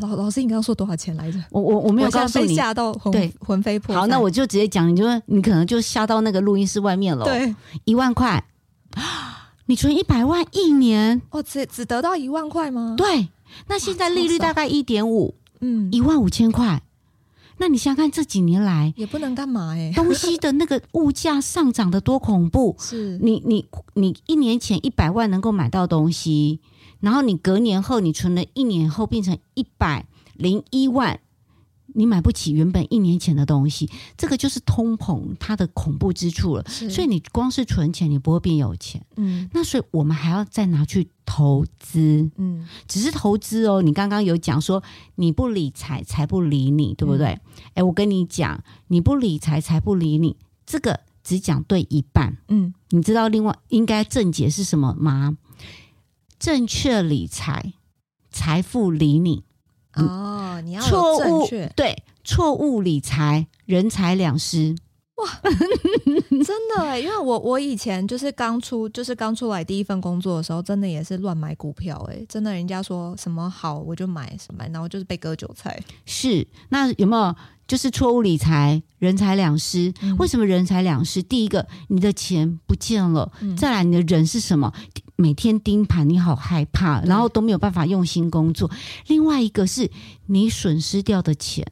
[0.00, 1.38] 老老师，你刚刚说多少钱来着？
[1.50, 4.00] 我我我没有告诉你，吓到魂对魂飞魄散。
[4.00, 7.24] 好，那我就直接讲，你就你可能就吓到那个录音室外面了。
[7.24, 8.44] 对，一万块，
[9.66, 12.94] 你存一百万一年，哦，只只得到一万块吗？
[12.96, 13.28] 对，
[13.68, 16.82] 那现在利率大概一点五，嗯，一万五千块。
[17.58, 22.74] 那你想想看，这几年来也不能干嘛哎，东西的那个物价上涨的多恐怖！
[22.80, 23.64] 是你你
[23.94, 26.58] 你一年前一百万能够买到东西，
[27.02, 31.20] 然后你隔年后你存了一年后变成一百零一万。
[31.94, 36.64] 你买不起原本一年前的东西，这个就是通膨它的恐怖之处了。
[36.66, 39.04] 所以你光是存钱，你不会变有钱。
[39.16, 42.30] 嗯，那所以我们还要再拿去投资。
[42.36, 43.82] 嗯，只是投资哦。
[43.82, 44.82] 你刚刚有讲说
[45.16, 47.26] 你不理财，财不理你，对不对？
[47.26, 52.38] 哎、嗯，我跟你讲，你不理财，财不理你，这个只讲对一半。
[52.48, 55.36] 嗯，你知道另外应该正解是什么吗？
[56.42, 57.72] 正确理财，
[58.32, 59.44] 财富理你。
[59.94, 64.74] 哦，你要错误对，错误理财，人财两失。
[65.14, 65.24] 哇，
[66.44, 75.80] 真的哎，因为我我以前就是刚出，就是刚出来第一份工作的时候，真的也是乱买股票哎，真的人家说什么好我就买什么，然后就是被割韭菜。
[76.06, 77.32] 是，那有没有
[77.68, 79.94] 就是错误理财，人财两失？
[80.02, 81.22] 嗯、为什么人财两失？
[81.22, 84.72] 第一个，你的钱不见了；嗯、再来，你的人是什么？
[85.16, 88.70] 每天盯盘，你好害怕，然后都没有办法用心工作。
[89.06, 89.90] 另外一个是
[90.26, 91.66] 你损失掉的钱，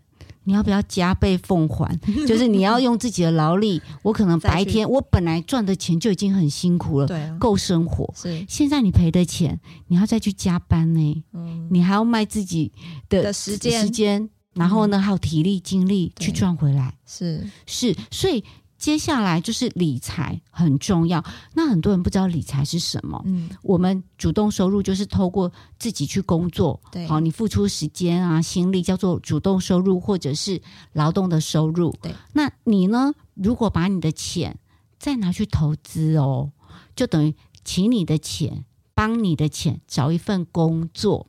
[0.45, 1.99] 你要不要加倍奉还？
[2.29, 3.81] 就是你要用自己的劳力。
[4.03, 8.13] 我可能白天我本来赚的钱就已经很辛苦了，对啊，够生活。
[8.17, 11.25] 是现在你赔的钱，你要再去加班呢？
[11.33, 12.73] 嗯，你还要卖自己
[13.09, 16.95] 的，的时间，时间，然后呢，还有体力精力去赚回来。
[17.07, 18.45] 是是，所以。
[18.81, 21.23] 接下来就是理财很重要。
[21.55, 23.23] 那很多人不知道理财是什么。
[23.27, 30.61] 嗯，我们主动收入就是透过自己去工作，对，好，你付出时间啊、心力，叫做主动收入或者是
[30.95, 31.95] 劳动的收入。
[32.03, 33.13] 对，那你呢？
[33.35, 34.59] 如果把你的钱
[34.99, 36.51] 再拿去投资哦，
[36.97, 38.65] 就等于请你的钱
[38.95, 41.27] 帮你的钱找一份工作，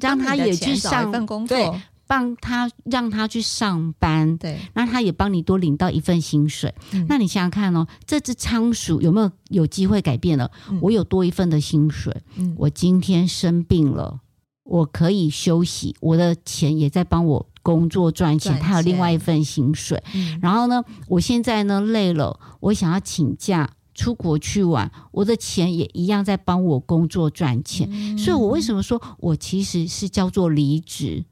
[0.00, 1.80] 让他也去上一份工作。
[2.06, 6.74] 帮他让他去上班，对，那他也帮你多领到一份薪水。
[6.92, 10.50] 嗯、那你想想看哦，这只仓鼠有没有有机会改变了？
[10.70, 14.20] 嗯、我有多一份的薪水，嗯、我今天生病了，
[14.64, 18.58] 我可以休息，我的钱也在帮我工作赚钱。
[18.60, 27.88] 他有另外一份薪水，嗯、然后呢，我现在呢累了，我想要请假出国去玩，我的钱也一样在帮我工作赚钱。
[27.90, 31.24] 嗯、所以我为什么说我其实是叫做离职？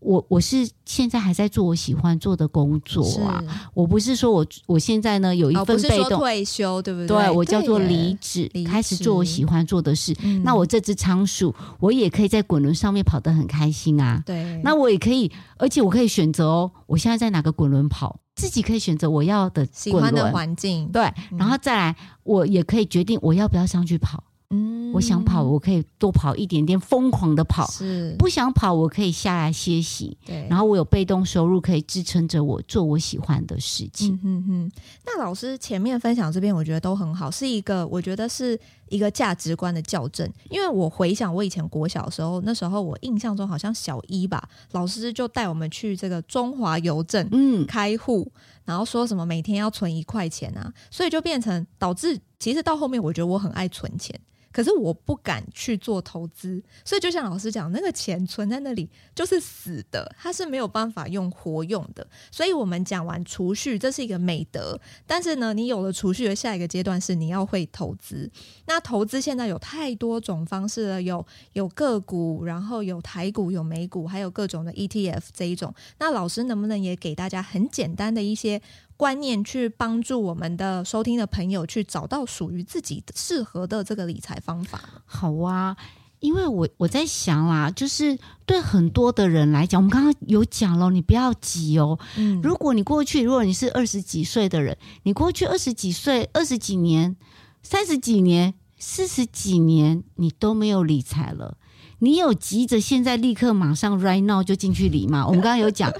[0.00, 3.42] 我我是现在还在做我喜欢做的工作啊，
[3.74, 7.08] 我不是说我我现在呢有一份被动、哦、退休，对不对？
[7.08, 10.14] 对，我叫做离职，开始做我喜欢做的事。
[10.22, 14.22] 嗯、那我这只仓鼠，我也可以在滚轮上面跑得很开心啊。
[14.24, 20.88] 对，那我也可以，而且我可以选择哦，我现在在哪个滚轮跑，自己可以选择我要的滚轮喜欢的环境。
[20.92, 24.22] 对，然后再来，我也可以决定我要不要上去跑。
[24.50, 27.70] 嗯，我想跑，我可以多跑一点点，疯狂的跑。
[27.70, 30.16] 是，不想跑，我可以下来歇息。
[30.24, 34.14] 对，然后我有被动收入可以支撑着我做我喜欢的事情。
[34.14, 34.72] 嗯哼哼。
[35.04, 38.58] 那老师前面分享这边，我觉得都很好，是一个我觉得是
[38.88, 40.26] 一个价值观的校正。
[40.48, 54.18] 因为我回想我以前国小的时候，那时候我印象中好像小一吧，老师就带我们去这个中华邮政嗯开户，嗯、然后说什么每天要存一块钱啊，所以就变成导致其实到后面我觉得我很爱存钱。
[54.58, 62.04] 可是我不敢去做投资，所以就像老师讲，那个钱存在那里就是死的，它是没有办法用活用的。
[62.32, 64.76] 所以我们讲完储蓄，这是一个美德。
[65.06, 68.28] 但是呢，你有了储蓄的下一个阶段是你要会投资。
[68.66, 75.72] 那投资现在有太多种方式了，有有个股，然后有台股，有美股，还有各种的 ETF 这一种。
[76.00, 78.60] 那老师能不能也给大家很简单的一些
[78.98, 84.80] 观念去帮助我们的收听的朋友去找到属于自己适合的这个理财方法。
[85.06, 85.76] 好啊，
[86.18, 91.96] 因为我我在想啦，就是对很多的人来讲，我们刚刚有讲了，你不要急哦。
[92.16, 97.16] 嗯，如果你过去，如果你是二十几岁的人，你过去二十几岁、二十几年、
[97.62, 101.56] 三十几年、四十几年，你都没有理财了。
[102.00, 105.24] 你有急着现在立刻马上 right now 就进去理吗？
[105.28, 105.92] 我们刚刚有讲，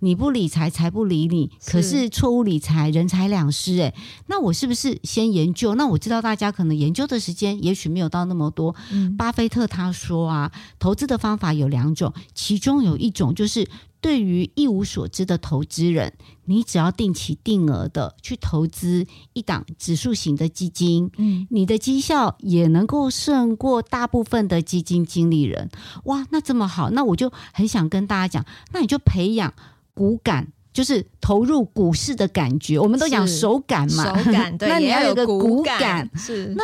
[0.00, 1.50] 你不理财，财不理你。
[1.66, 3.76] 可是错误理财，人财两失。
[3.78, 3.94] 诶，
[4.26, 5.74] 那我是不是先研究？
[5.74, 8.74] 那我知道大家可能研究的时间也许没有到那么多。
[8.92, 13.66] 嗯，巴菲特他说啊，投资的方法有两种，其中有一种就是。
[14.06, 16.12] 对于一无所知的投资人，
[16.44, 25.68] 你只要定期定额的去投资一档指数型的基金，嗯，你的绩效也能够胜过大部分的基金经理人。
[26.04, 29.52] 哇，那这么好，那我就很想跟大家讲，那你就培养
[29.92, 32.78] 股感，就是投入股市的感觉。
[32.78, 36.62] 我们都讲手感嘛，手感 对，那你要有个股感，感是那。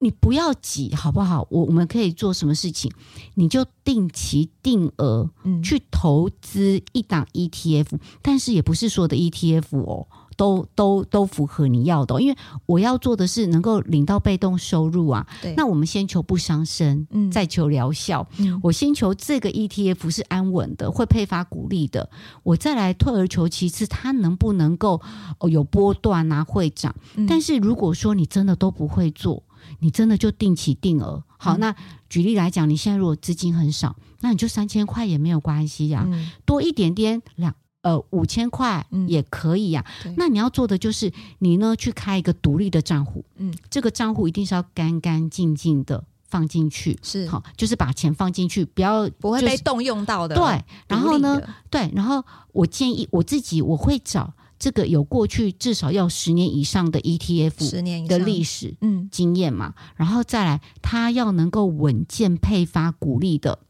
[0.00, 1.46] 你不要急，好不好？
[1.50, 2.90] 我我们可以做什么事情？
[3.34, 5.28] 你就定期定额
[5.62, 10.06] 去投资一档 ETF，嗯，但是也不是所有的 ETF 哦，
[10.36, 12.20] 都都都符合你要的哦。
[12.20, 15.26] 因为我要做的是能够领到被动收入啊。
[15.42, 18.24] 对，那我们先求不伤身，嗯，再求疗效。
[18.38, 22.08] 嗯，我先求这个 ETF 是安稳的，会配发股利的，
[22.44, 25.00] 我再来退而求其次，它能不能够
[25.40, 26.94] 哦有波段啊，会涨。
[27.16, 29.42] 嗯，但是如果说你真的都不会做。
[29.80, 31.22] 你真的就定期定额。
[31.36, 31.76] 好，嗯、那
[32.08, 39.84] 举例来讲，你现在如果资金很少，那你就三千块也没有关系呀，嗯、多一点点两呃五千块也可以呀。
[40.04, 47.28] 嗯、那你要做的就是你呢去开一个独立的账户，嗯，这个账户一定是要干干净净的放进去，是。
[47.28, 50.34] 好，就是把钱放进去，不要不会被动用到的。
[50.34, 54.34] 对，然后呢，对，然后我建议我自己我会找。
[54.58, 63.67] 这个有过去至少要十年以上的 ETF 的历史嗯经验嘛，然后再来，它要能够稳健配发股利的那。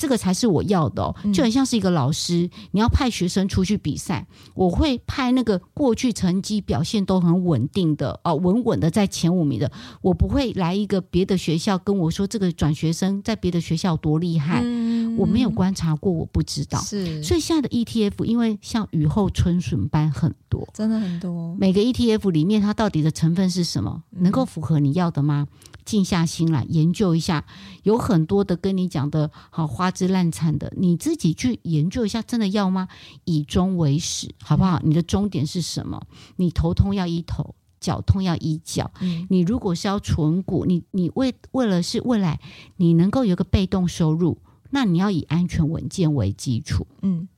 [0.00, 16.80] 这个才是我要的哦，就很像是一个老师，嗯、你要派学生出去比赛，我会派那个过去成绩表现都很稳定的哦，稳稳的在前五名的，我不会来一个别的学校跟我说这个转学生在别的学校多厉害，嗯、我没有观察过，我不知道。
[16.80, 25.46] 是，所以现在的 ETF 因为像雨后春笋般很多，真的很多，每个 ETF 里面它到底的成分是什么，能够符合你要的吗？
[25.84, 27.44] 静下心来研究一下，
[27.82, 32.88] 有很多的跟你讲的好花枝乱颤的，你自己去研究一下，真的要吗？
[33.24, 34.80] 以终为始，好不好？
[34.84, 36.06] 你的终点是什么？
[36.36, 38.90] 你头痛要医头，脚痛要医脚。
[39.00, 42.40] 嗯、你如果是要存股，你你为为了是未来
[42.76, 44.38] 你能够有个被动收入，
[44.70, 46.86] 那你要以安全稳健为基础。
[47.02, 47.28] 嗯，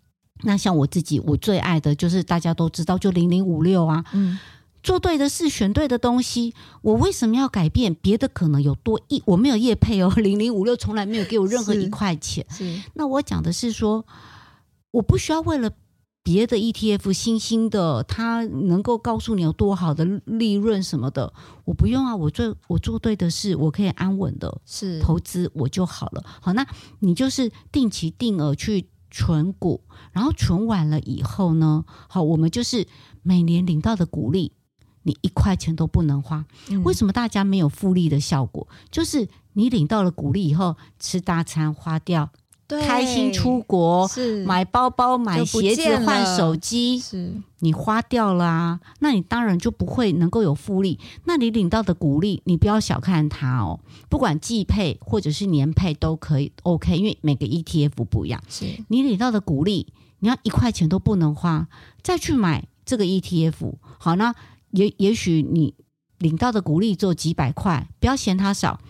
[0.42, 4.04] 那像我自己，我最爱的就是大家都知道，就零零五六啊。
[4.12, 4.38] 嗯。
[4.82, 7.94] 做对的事，选对的东西，我为什么要改变？
[7.94, 12.44] 别的可能有多一，我没有业配哦， 零零五六从来没有给我任何一块钱。
[12.50, 14.04] 是，是那我讲的是说，
[14.90, 15.70] 我不需要为了
[16.24, 21.32] 别的 ETF 新兴的，它能够告诉你有多好的利润什么的，
[21.64, 22.16] 我不用啊。
[22.16, 26.24] 我做我做对的事，我可以安稳的是投资我就好了。
[26.40, 26.66] 好，那
[26.98, 32.88] 你就是定期定额去存股，然后存完了以后呢，好，我们就是
[33.22, 34.52] 每年领到的股利。
[35.04, 36.44] 你一块钱都不能花，
[36.84, 38.66] 为什么大家没有复利的效果？
[38.70, 42.30] 嗯、就是你领到了股利以后，吃大餐花掉，
[42.68, 50.98] 对开心出国，是买包包、买鞋子、换手机，是你花掉了啊，那你当然就不会能够有复利。
[51.24, 58.40] 那你领到的股利，你不要小看它哦，不管季配或者是年配都可以，OK，因为每个 ETF 不一样。
[58.48, 61.66] 是你领到的股利，你要一块钱都不能花，
[62.02, 64.32] 再去买这个 ETF，好那。
[64.72, 65.74] 也也许你
[66.18, 68.80] 领到的鼓励只有几百块，不要嫌它少。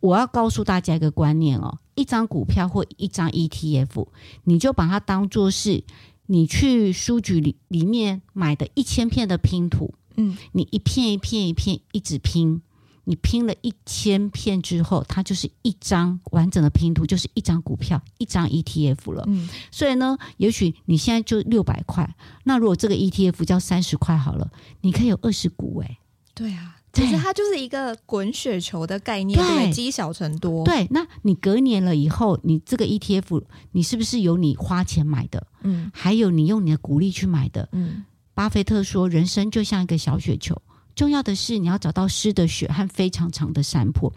[0.00, 4.08] 我要告诉大家一个观念哦，一张股票或一张 ETF，
[4.44, 5.84] 你就把它当做是
[6.26, 12.62] 你去书局里里面买的一千片的拼图，嗯，你一片一片一片一直拼。
[13.04, 19.24] 你拼了一千片之后，它就是一张完整的拼图，就是一张股票，一张 ETF 了。
[19.26, 24.50] 嗯，所以呢，也许你现在就六百块，那如果这个 ETF 叫三十块好了，
[24.82, 25.98] 你可以有二十股哎。
[26.34, 30.64] 对啊，其实它就是一个滚雪球的概念，对，积小成多。
[30.64, 35.46] 对，那你隔年了以后，你这个 ETF，你是不是有你花钱买的？
[35.62, 37.68] 嗯，还有你用你的股利去买的。
[37.72, 40.62] 嗯，巴菲特说，人生就像一个小雪球。
[40.94, 44.12] 重要的是，你要找到湿的雪和非常长的山坡，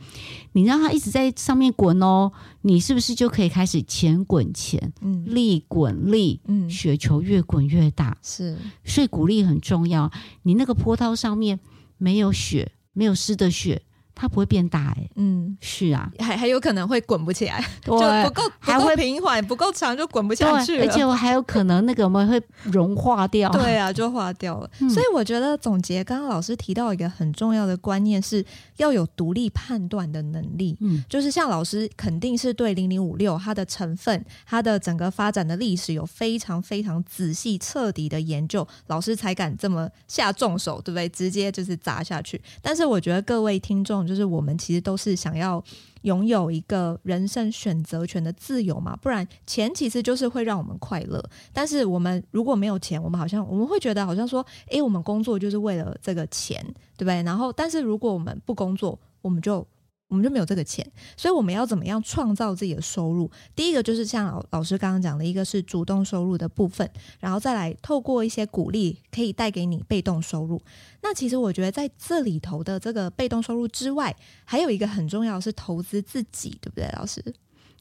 [0.52, 10.12] 你让它一直在上面滚哦，你是不是就可以开始前滚前，嗯，力滚力，嗯，雪球越滚越大，是，所以鼓励很重要。
[10.44, 11.60] 你那个坡道上面
[11.98, 13.82] 没有雪，没有湿的雪，
[14.16, 24.72] 它不会变大哎、欸，嗯，是啊，还还有可能会滚不起来， 对就不够还会平缓，不够长就滚不下去，而且我还有可能那个我们会融化掉， 对啊，就化掉了。
[24.80, 28.44] 嗯、所以我觉得总结刚刚老师提到一个很重要的观念是
[28.78, 41.10] 要有独立判断的能力，嗯，就是像老师肯定是对零零五六它的成分、它的整个发展的历史有非常非常仔细彻底的研究，老师才敢这么下重手，对不对？
[41.10, 42.42] 直接就是砸下去。
[42.62, 44.05] 但是我觉得各位听众。
[44.06, 45.64] 就是我们其实都是想要
[46.04, 51.24] 拥有一个人生选择权的自由嘛，不然钱其实就是会让我们快乐。
[51.52, 56.64] 但是我们如果没有钱，我们好像我们会觉得好像说，诶，我们工作就是为了这个钱，
[56.98, 57.24] 对不对？
[57.24, 59.66] 然后，但是如果我们不工作，我们就。
[60.08, 60.86] 我们就没有这个钱，
[61.18, 63.30] 所以我们要怎么样创造自己的收入？
[63.56, 66.88] 第一个就是像老老师刚刚讲的，一个是主动收入的部分，
[67.20, 70.62] 然后再来透过一些鼓励，可以带给你被动收入。
[71.02, 77.24] 那其实我觉得在这里头的这个被动收入之外，还有一个很重要是投资自己，对不对，老师？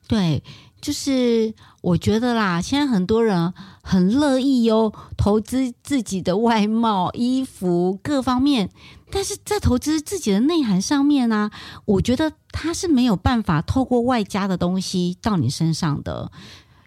[0.06, 0.42] 对，
[0.82, 8.68] 就是我觉得啦，现在很多人很乐意哟，投资自己的外貌、衣服各方面。
[9.14, 11.50] 但是在投资自己的内涵上面呢、啊，
[11.84, 16.32] 我觉得他是没有办法透过外加的东西到你身上的，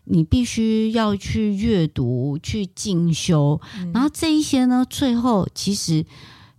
[0.04, 6.06] 你必须要去阅读、去进修，嗯、然后这一些呢，最后其实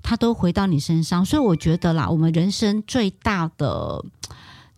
[0.02, 1.22] 他都回到你身上。
[1.22, 4.02] 所以我觉得啦，我们人生最大的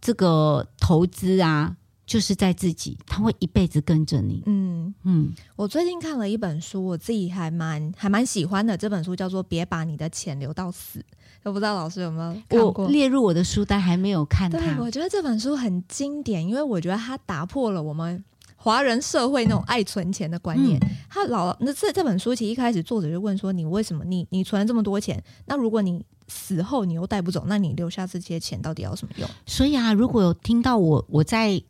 [0.01, 1.76] 这个投资啊。
[2.11, 4.42] 就是在自己，他会一辈子跟着你。
[4.46, 8.76] 嗯嗯，嗯，我最近看了一本书，我自己还蛮还蛮喜欢的。
[8.76, 10.98] 这本书叫做《别把你的钱留到死》，
[11.44, 12.84] 我不知道老师有没有看过？
[12.86, 14.58] 我列入我的书单，还没有看它。
[14.58, 18.24] 对，我觉得这本书很经典，因为我觉得它打破了我们
[18.56, 20.80] 华人社会那种爱存钱的观念。
[21.08, 25.22] 他、嗯、老那这这本书其实一开始作者就问说：“你为什么你你存了这么多钱？
[25.46, 31.62] 那如果你死后你又带不走，那你留下这些钱到底要什么用？”所以啊，如果有听到我我在。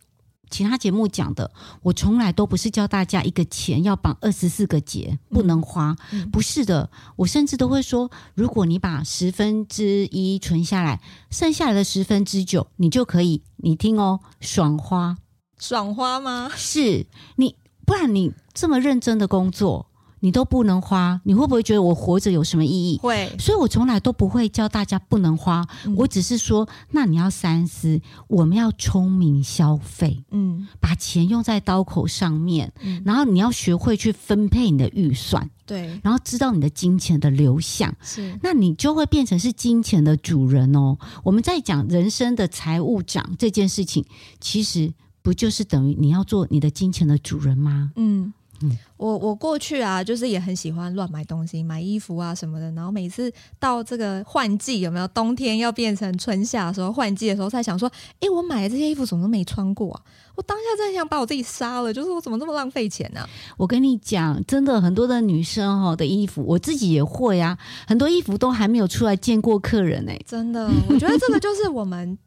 [0.51, 1.51] 其他节目讲的，
[1.83, 5.97] 我从来都不是教大家一个钱要绑二十四个结不能花，
[6.33, 6.91] 不是的。
[7.17, 15.17] 我甚至都会说，如果你把十分之一存下来，剩下来的十分之九，你就可以，你听哦，爽花，
[15.59, 16.51] 爽花吗？
[16.57, 17.55] 是你，
[17.87, 19.90] 不然你这么认真的工作。
[20.21, 22.99] 你都不能花，你会不会觉得我活着有什么意义？
[22.99, 40.99] 会，所以我从来都不会教大家不能花，嗯、我只是说，那你要三思，我们要聪明消费，嗯，把钱用在刀口上面，嗯、然后你要学会去分配你的预算，对，然后知道你的金钱的流向，是，那你就会变成是金钱的主人哦。
[41.25, 44.05] 我们在讲人生的财务长这件事情，
[44.39, 44.93] 其实
[45.23, 47.93] 不就是等于你要做你的金钱的主人吗？
[47.97, 48.33] 嗯。
[48.63, 52.71] 嗯，我我过去啊，就是也很喜欢乱买东西，买衣服啊什么的。
[52.73, 57.91] 然后每次到这个换季，有没有冬天要变成春夏的时候，换季的时候，才想说，
[58.21, 60.03] 哎，我买的这些衣服怎么都没穿过啊？
[60.37, 63.21] 我当下真的想把我自己杀了，就是我怎么这么浪费钱呢？
[63.21, 63.29] 啊？
[63.57, 70.13] 我跟你讲，真的很多的女生哈的衣服，我自己也会啊，很多衣服都还没有出来见过客人呢。
[70.27, 72.19] 真的，我觉得这个就是我们。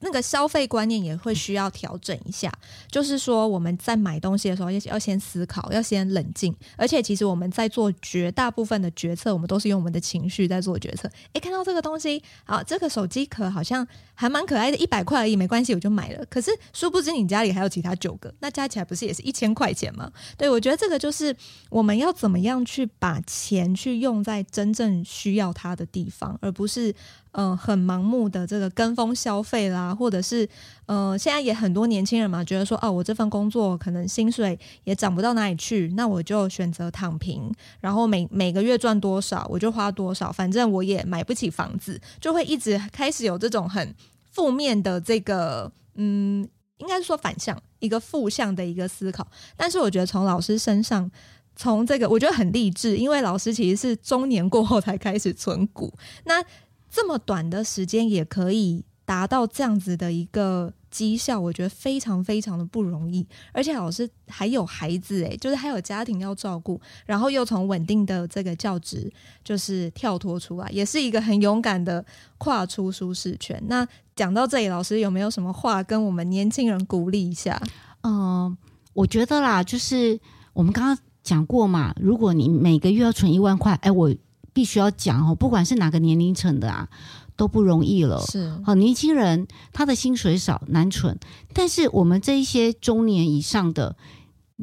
[0.00, 2.52] 那个消费观念也会需要调整一下，
[2.90, 11.10] 就是说我们在买东西的时候要要先思考，要先冷静，而且其实我们在做绝大部分的决策，我们都是用我们的情绪在做决策。
[11.32, 13.86] 诶，看到这个东西，好，这个手机壳好像
[14.16, 16.24] 还蛮可爱的，一百块而已，没关系，我就买了。
[16.28, 20.10] 可是殊不知你家里还有其他九个，那加起来不是也是一千块钱吗？
[20.36, 21.36] 对，我觉得这个就是
[21.70, 26.92] 我们要怎么样去把钱去用在真正需要它的地方，而不是。
[27.38, 30.48] 嗯、很盲目的这个跟风消费啦，或者是，
[30.86, 43.94] 呃，现在也很多年轻人嘛，觉得说，哦，我这份工作可能薪水也涨不到哪里去，那我就选择躺平，然后每每个月赚多少我就花多少，反正我也买不起房子，就会一直开始有这种很
[44.36, 49.26] 负面的这个，嗯，应该是说反向一个负向的一个思考。
[49.56, 51.10] 但是我觉得从老师身上，
[51.56, 55.92] 从这个我觉得很励志，因为老师其实是中年过后才开始存股，
[56.24, 56.44] 那。
[56.88, 63.26] 这么短的时间也可以达到这样子的一个绩效，我觉得非常非常的不容易。
[63.52, 69.10] 而且老师还有孩子诶，就是还有家庭要照顾，然后又从稳定的这个教职
[69.44, 72.04] 就是跳脱出来，也是一个很勇敢的
[72.36, 73.62] 跨出舒适圈。
[73.68, 77.62] 那讲到这里，老师有没有什么话跟我们年轻人鼓励一下？
[78.02, 78.56] 嗯、
[78.92, 80.18] 我觉得啦，就是
[80.52, 84.12] 我们刚刚讲过嘛，如果你每个月要存一万块，哎，我。
[84.56, 86.88] 必须要讲哦，不管是哪个年龄层的啊，
[87.36, 88.20] 都不容易了。
[88.20, 91.18] 是，好，年轻人他的薪水少难存，
[91.52, 93.96] 但是我们这一些中年以上的，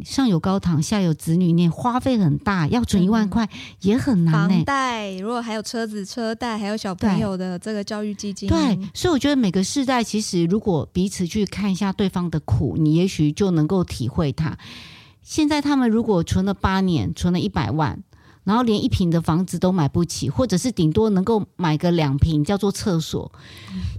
[0.04, 3.48] 上有高堂，下有子女，你花费很大，要存一万块
[3.82, 4.56] 也很难、欸。
[4.56, 14.58] 房贷，如果还有车子车贷，还有小朋友的这个教育基金，对，所以我觉得每个世代其实如果彼此去看一下对方的苦，你也许就能够体会他。
[15.22, 18.04] 现在他们如果存了八年，存了一百万。
[18.44, 23.32] 然后连一平的房子都买不起，或者是顶多能够买个两平，叫做厕所。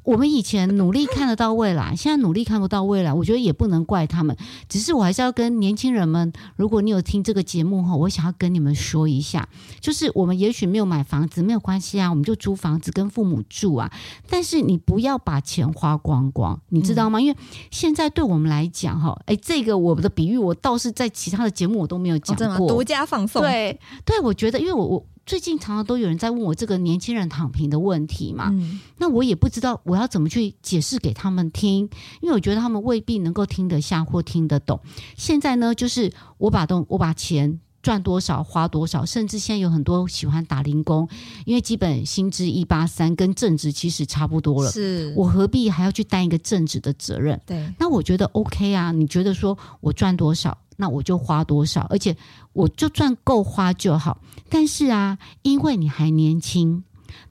[0.03, 4.37] 我们以前努力看得到未来，现在努力看不到未来，我觉得也不能怪他们。
[4.69, 9.49] 只是我还是要跟年轻人们，如果你有听这个节目哈，我想要跟你们说一下，
[9.81, 13.91] 就是我们也许没有买房子，没有关系啊，我们就租房子跟父母住啊。
[14.29, 17.19] 但是你不要把钱花光光，你知道吗？
[17.19, 17.39] 因为
[17.71, 23.41] 现在对我们来讲哈，哎，这个我的比喻，我倒是在其他的节目我都没有讲过，独家放送。
[23.41, 24.34] 对，对我。
[24.35, 31.89] 我觉得，因为我我最近常常都有人在问我这个年轻人躺平的问题嘛，嗯、那我也不知道我要怎么去解释给他们听，
[32.21, 34.81] 因为我觉得他们未必能够听得下或听得懂。
[35.17, 41.09] 现在呢，就是我把东我把钱赚多少花多少，甚至现在有很多喜欢打零工，
[41.47, 47.41] 因为基本薪资一八三跟正职其实差不多了，是我何必还要去担一个正职的责任？
[47.47, 50.59] 对，那我觉得 OK 啊，你觉得说我赚多少？
[50.77, 52.17] 那我就花多少，而且
[52.53, 54.21] 我就赚够花就好。
[54.49, 56.85] 但是啊，因为你还年轻，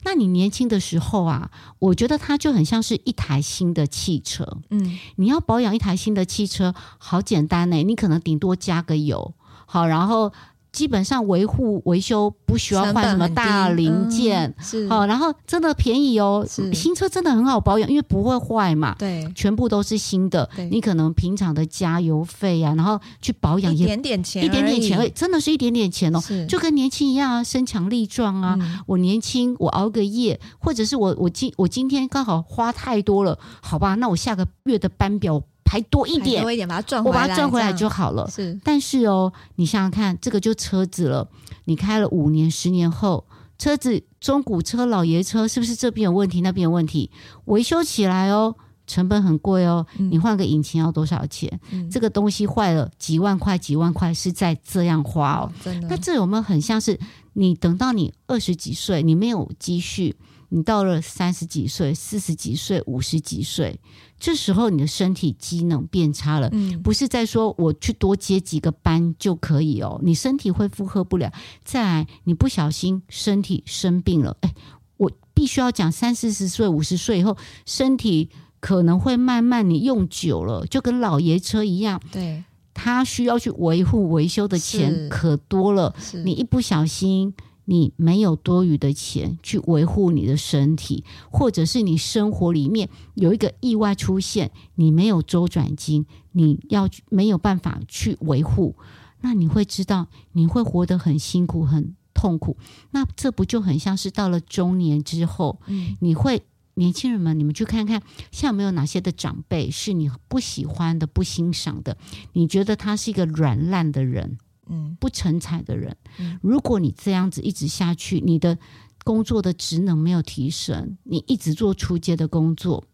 [0.04, 4.58] 那你年轻的时候啊，我觉得它就很像是一台新的汽车。
[4.70, 9.34] 嗯，你要保养一台新的汽车，好简单呢，你可能顶多加个油，
[9.66, 10.32] 好，然后。
[10.74, 16.46] 基本上维护维修不需要换什么大零件，嗯、是好，然后真的便宜哦。
[16.74, 18.96] 新车真的很好保养，因为不会坏嘛。
[18.98, 20.50] 对，全部都是新的。
[20.72, 26.20] 你可能平常的加油费啊，然后去保养一点点钱，一点点钱，真的是一点点钱哦。
[26.50, 28.58] 就跟年轻一样啊，身强力壮啊。
[28.60, 35.44] 嗯、我年轻，我熬个夜，或者是我我今我今天刚好花太多了，好吧，那我下个月的班表。
[35.74, 38.30] 还多一点，多一点，把它赚回来，我把它赚回来就好了。
[38.30, 41.28] 是，但是哦，你想想看，这个就车子了。
[41.66, 43.26] 你开了五年、十年后，
[43.58, 47.10] 车子中古车、老爷车，是不是这边有问题，那边有问题？
[47.46, 48.54] 维修起来哦，
[48.86, 49.84] 成本很贵哦。
[49.98, 51.60] 嗯、你换个引擎要多少钱？
[51.72, 55.52] 嗯、这个东西坏了，几万块、几万块是在这样花哦。
[55.90, 57.00] 那这有没有很像是
[57.34, 60.16] 你等到你二十几岁，你没有积蓄？
[60.50, 63.80] 你到了三十几岁、四十几岁、五十几岁，
[64.24, 71.30] 这时候你的身体机能变差了，嗯，不是在说我去多接几个班就可以哦，你身体会负荷不了。
[71.66, 74.54] 再来，你不小心身体生病了，哎，
[74.96, 78.30] 我必须要讲，三四十岁、五十岁以后，身体
[78.62, 85.94] 可能会慢慢你用久了，就跟老爷车一样，对，他需要去维护维修的钱可多了，
[86.24, 87.34] 你一不小心。
[87.66, 98.76] 你没有多余的钱去维护你的身体，或者是你生活里面有一个意外出现，你没有周转金，你要没有办法去维护，
[99.22, 102.58] 那你会知道你会活得很辛苦、很痛苦。
[102.92, 106.44] 那这不就很像是到了中年之后，嗯，你会
[106.76, 108.02] 年轻人们，你们去看看，
[108.32, 111.96] 像有没有哪些的长辈是你不喜欢的、不欣赏的？
[112.34, 114.38] 你觉得他是一个软烂的人？
[114.70, 118.58] 嗯，不成才的人，嗯，如果你这样子一直下去，你的
[119.04, 122.86] 工作的职能没有提升，你一直做出街的工作，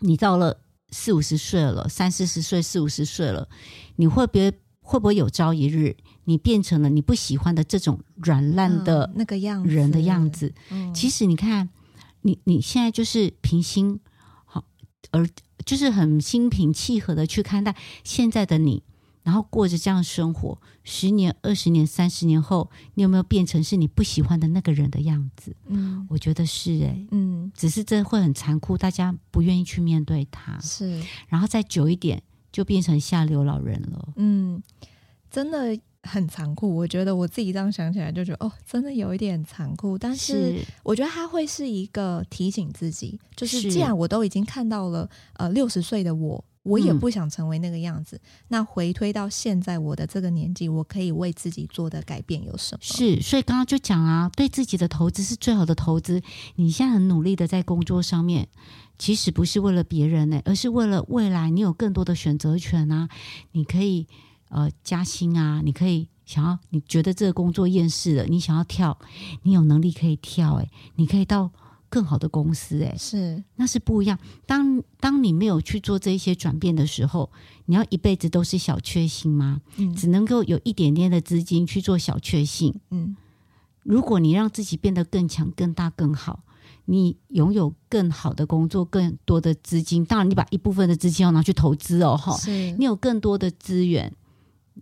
[0.00, 3.48] 你到了四五十岁了，三四十岁、四五十岁了，
[3.96, 10.54] 你会不会会不会有朝一日，你变成了你不喜欢的这种软烂的那个样人的样子？
[10.94, 11.68] 其实你看，
[12.22, 14.00] 你你现在就是平心
[14.46, 14.64] 好，
[15.10, 15.28] 而
[15.66, 18.82] 就是很心平气和的去看待现在的你。
[19.26, 25.52] 然后过着这样的生活，十年、二十年、三十年后，你有没有变成是你不喜欢的那个人的样子？
[25.66, 30.56] 嗯，我觉得是诶、欸，嗯，只是这会很残酷，大家不愿意去面对它。
[30.60, 32.22] 是，然后再久一点，
[32.52, 34.08] 就变成下流老人了。
[34.14, 34.62] 嗯，
[35.28, 36.76] 真的很残酷。
[36.76, 39.98] 我觉得我自己这样想起来，就觉得哦，真的有一点残酷。
[39.98, 46.44] 但是我觉得它会是一个提醒自己，就是既然我都已经看到了，呃，六十岁的我。
[46.66, 48.16] 我也不想成为那个样子。
[48.16, 52.78] 嗯、那回推到现在我的这个年纪，我可以为自己做的改变有什么？
[52.82, 56.20] 是，所以刚刚就讲啊，对自己的投资是最好的投资。
[56.56, 58.48] 你现在很努力的在工作上面，
[58.98, 61.48] 其实不是为了别人呢，而是为了未来。
[61.50, 63.08] 你有更多的选择权啊，
[63.52, 64.06] 你可以
[64.48, 68.98] 呃加薪啊，你可以想要你觉得这个工作厌世了，你想要跳，
[69.42, 71.50] 你有能力可以跳，诶，你可以到。
[71.88, 74.18] 更好的公司，欸，哎，是，那是不一样。
[74.46, 77.30] 当当你没有去做这一些转变的时候，
[77.66, 79.60] 你要一辈子都是小确幸吗？
[79.76, 82.74] 嗯，只能够有一点点的资金去做小确幸。
[82.90, 83.16] 嗯，
[83.82, 86.42] 如果你让自己变得更强、更大、更好，
[86.86, 94.12] 你拥有更好的工作、更多的资金，当然你把一部分的资金要拿去投资哦，哈，是，你有更多的资源，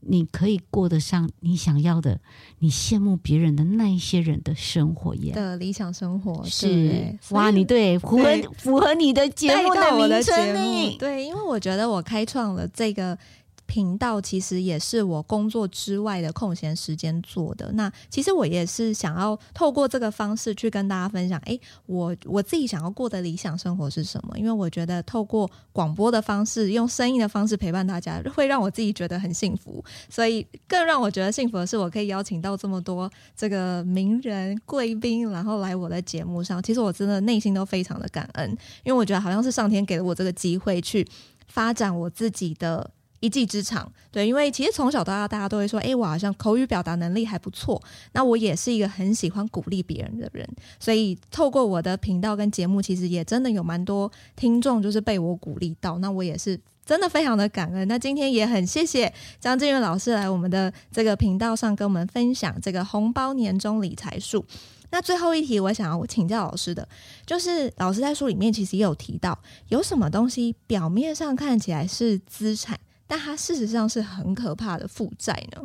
[0.01, 2.20] 你可以过得上你想要的，
[2.59, 8.24] 你羡慕别人的那一些人的生活耶的理想生活是哇，你对符合
[8.59, 10.99] 符合你的节目的名称？
[10.99, 13.18] 对，因为我觉得我开创了这个。
[13.66, 17.70] 频道其实也是我工作之外的空闲时间做的。
[17.72, 24.38] 那其实我也是想要透过这个方式去跟大家分享，诶，我我自己想要过的理想生活是什么？
[24.38, 29.84] 因为我觉得透过广播的方式，用声音的方式陪伴大家，会让我自己觉得很幸福。
[30.08, 36.62] 所以更让我觉得幸福的是，我可以邀请到这么多这个名人贵宾，然后来我的节目上。
[36.62, 38.50] 其实我真的内心都非常的感恩，
[38.84, 41.06] 因为我觉得好像是上天给了我这个机会去
[41.48, 42.90] 发展我自己的。
[43.24, 47.82] 一技之长，对，因为其实从小到大，大家都会说，哎，我好像口语表达能力还不错。
[48.12, 50.46] 那我也是一个很喜欢鼓励别人的人，
[50.78, 55.98] 所以透过我的频道跟节目，其实也真的有蛮多听众就是被我鼓励到。
[56.00, 57.88] 那我也是真的非常的感恩。
[57.88, 59.10] 那今天也很谢谢
[59.40, 64.44] 张震岳老师来我们的这个频道上跟我们分享这个红包年终理财术。
[64.90, 66.86] 那最后一题，我想要请教老师的，
[67.26, 69.36] 就是老师在书里面其实也有提到，
[69.68, 75.62] 有什么东西表面上看起来是资产，但它事实上是很可怕的负债呢。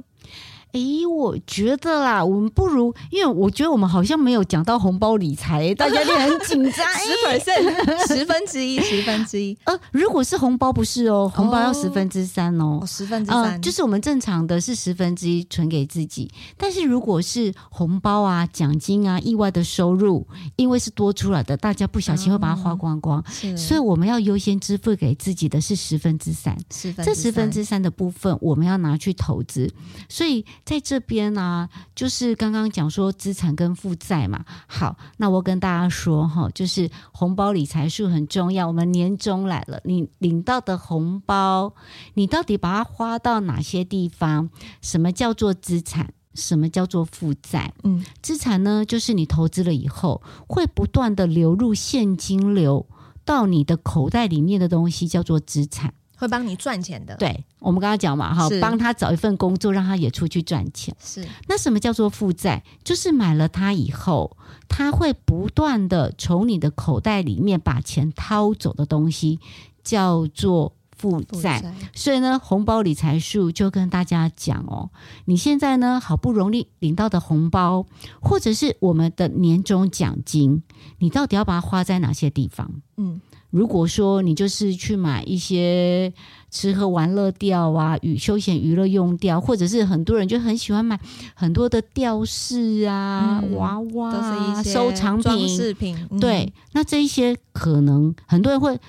[0.72, 6.86] 哎，我觉得啦，我们不如，因为我觉得我们好像没有讲到红包理财， 大家就很紧张。
[6.94, 9.58] 十 percent， 十分之一，十分之一。
[9.64, 16.32] 呃，如果是红包不是哦，红包要十分之三哦，哦十分之三，呃，就是我们正常的是十分之一存给自己。
[16.56, 26.56] 但是如果是红包啊、奖金啊、意外的收入，因为是多出来的，大家不小心会把它花光光，哦，所以我们要优先支付给自己的是十分之三。
[26.72, 29.68] 十分之三，这十分之三的部分，我们要拿去投资，
[30.08, 30.46] 所以。
[30.66, 34.46] 在这边呢、啊，就是刚刚讲说资产跟负债嘛。
[34.68, 38.68] 好，那我跟大家说哈，就是红包理财术很重要。
[38.68, 41.74] 我们年终来了，你领到的红包，
[42.14, 44.50] 你到底把它花到哪些地方？
[44.82, 46.14] 什么叫做资产？
[46.36, 47.74] 什么叫做负债？
[47.84, 52.88] 嗯，资产呢，就是你投资了以后，会不断的流入现金流
[53.26, 55.94] 到你的口袋里面的东西，叫做资产。
[56.20, 60.94] 会帮你赚钱的，对，我们刚刚讲嘛，哈，帮他找一份工作，让他也出去赚钱。
[61.00, 62.62] 是，那什么叫做负债？
[62.84, 64.36] 就是买了它以后，
[64.68, 69.40] 他会不断的从你的口袋里面把钱掏走的东西，
[69.82, 71.74] 叫做负债。
[71.94, 74.90] 所以呢，红包理财术就跟大家讲哦，
[75.24, 77.86] 你现在呢，好不容易领到的红包，
[78.22, 80.64] 或者是我们的年终奖金，
[80.98, 82.82] 你到底要把它花在哪些地方？
[82.98, 83.22] 嗯。
[83.50, 86.14] 如果说你就是去买一些
[86.52, 91.00] 吃喝玩乐吊啊，与休闲娱乐用吊，或者是很多人就很喜欢买
[91.34, 98.80] 很多的吊饰啊、嗯、娃娃收藏品、装饰品，嗯、对，那这一些可能很多人会。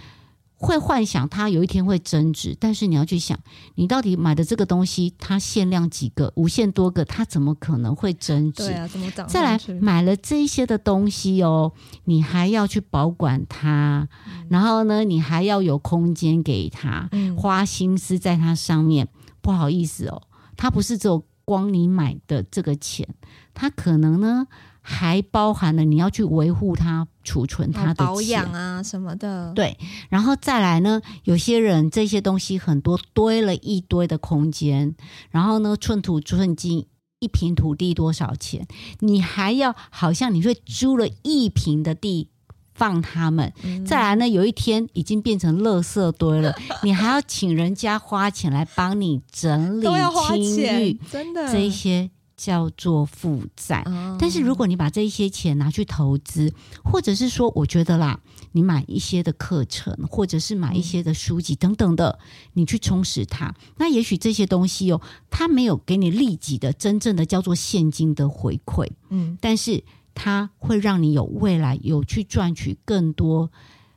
[0.62, 3.38] 会幻想它有一天会增值，但是你要去想，
[3.76, 8.66] 你到底买的这个东西，它限量几个、无限多个，它怎么可能会增值？
[8.66, 9.26] 对啊，怎么涨？
[9.26, 11.72] 再来买了这些的东西哦，
[12.04, 19.08] 你还要去保管它，嗯、然后呢，你还要有空间给它，嗯、花心思在它上面。
[19.40, 20.20] 不好意思哦，
[20.58, 23.08] 它不是只有光你买的这个钱，
[23.54, 24.46] 它可能呢。
[24.82, 29.52] 还包含了你要去维护它、储存它的保养啊什么的。
[29.54, 29.76] 对，
[30.08, 34.94] 然后再来呢，有些人这些东西很多堆了一堆的空间，
[35.30, 36.86] 然后呢，寸土寸金，
[37.18, 38.66] 一平土地多少钱？
[39.00, 42.30] 你还要好像你会租了一平的地
[42.72, 49.84] 放他们，嗯、再来呢，有一天已经变成垃圾堆了， 你还要请人家花钱来帮你整理
[50.26, 52.10] 清理，真的这些。
[52.42, 53.84] 叫做负债，
[54.18, 56.50] 但是如果你把这一些钱拿去投资，
[56.82, 58.18] 或者是说，我觉得啦，
[58.52, 62.18] 你买一些的课程，或者是买一些的书籍等等的，
[62.54, 69.84] 你去充实它，那也许这些东西哦，它没有给你立即的真正的叫做现金的回馈，嗯，但是
[70.14, 73.50] 它会让你有未来有去赚取更多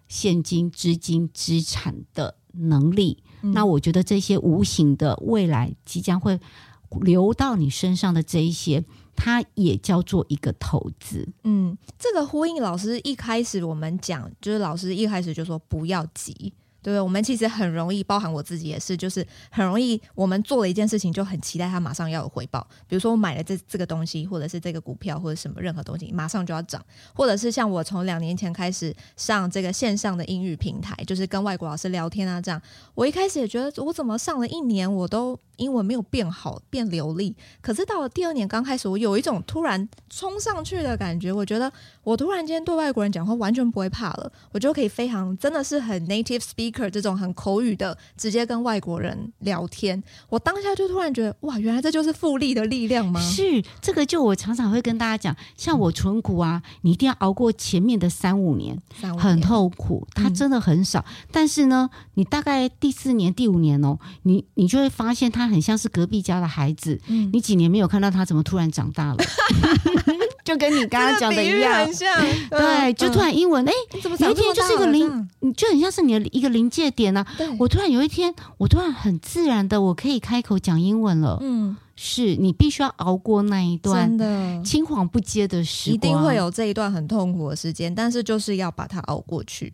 [0.09, 3.23] 现金资金资产的能力。
[3.39, 6.37] 那我觉得这些无形的未来即将会。
[7.01, 8.83] 流到你身上的这一些，
[9.15, 11.27] 它也叫做一个投资。
[11.43, 16.53] 嗯，这个呼应老师一开始我们讲，就是老师一开始就说不要急。
[16.83, 22.67] 对，我们其实很容易，包含我自己也是，就是很容易，我们做了一件事情就很期待它马上要有回报。
[22.87, 26.83] 比如说我买了这这个东西，或者是这个股票，或者什么任何东西，马上就要涨。
[27.13, 32.61] 或者是像我从两年前开始上这个线上的英语平台，就是跟外国老师聊天啊，这样。
[32.93, 41.31] 我一开始也觉得，我怎么上了一年，我都英文没有变好变流利，可是到了第二年刚开始，我有一种突然冲上去的感觉。
[41.31, 41.71] 我觉得
[42.03, 50.01] 我突然间对外国人讲话完全不会怕了，我就可以非常真的是很 native speak speaker 这种很口语的直接跟外国人聊天。
[50.29, 53.21] 我当下就突然觉得哇，原来这就是复利的力量吗？
[53.21, 60.99] 是这个，就我常常会跟大家讲，像我存股啊，你一定要熬过前面的三五年，三五年很痛苦，它真的很少。
[61.07, 65.43] 嗯、但是呢，你大概第四年、第五年哦，你你就会发现它。
[65.43, 69.17] 他很像是隔壁家的孩子，嗯，你几年没有看到他，怎么突然长大了？
[70.45, 72.17] 就跟你刚刚讲的一样，很像，
[72.49, 77.25] 对，就突然英文，哎、嗯，欸、有一天就是一个零，你就很像是你的一个临界点啊。
[77.59, 81.37] 我突然有一天，我突然很自然的，我可以开口讲英文了。
[81.41, 89.73] 嗯，是你必须要熬过那一段真的青黄不接的时光，一定会有这一段很痛苦的时间，但是就是要把它熬过去。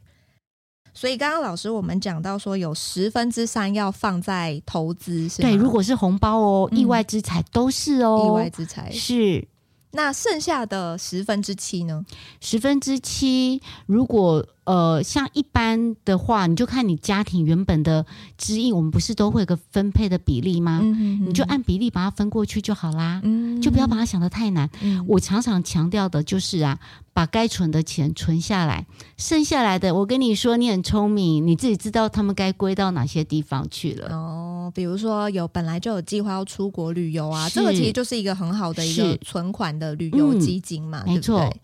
[0.94, 5.42] 所以刚刚老师我们讲到说，有十分之三要放在投资，是？
[5.42, 9.48] 对，如果是红包哦，意外之财都是哦，意外之财是。
[9.92, 12.06] 那剩下的十分之七呢？
[12.42, 18.06] 十分之七，如果呃像一般的话，你就看你家庭原本的
[18.38, 20.80] 支应，我们不是都会有个分配的比例吗？
[21.26, 24.70] 你就按比例把它分过去就好啦，嗯、就不要把它想得太难。
[24.82, 26.78] 嗯、我常常强调的就是啊，
[27.14, 28.86] 把该存的钱存下来，
[29.18, 34.10] 剩下来的，我跟你说，你很聪明，你自己知道他们该归到哪些地方去了。
[34.16, 41.40] 哦，比如说有本来就有计划要出国旅游啊，这个其实就是一个很好的一个存款的旅游基金嘛，嗯、对不对？
[41.40, 41.58] 没错。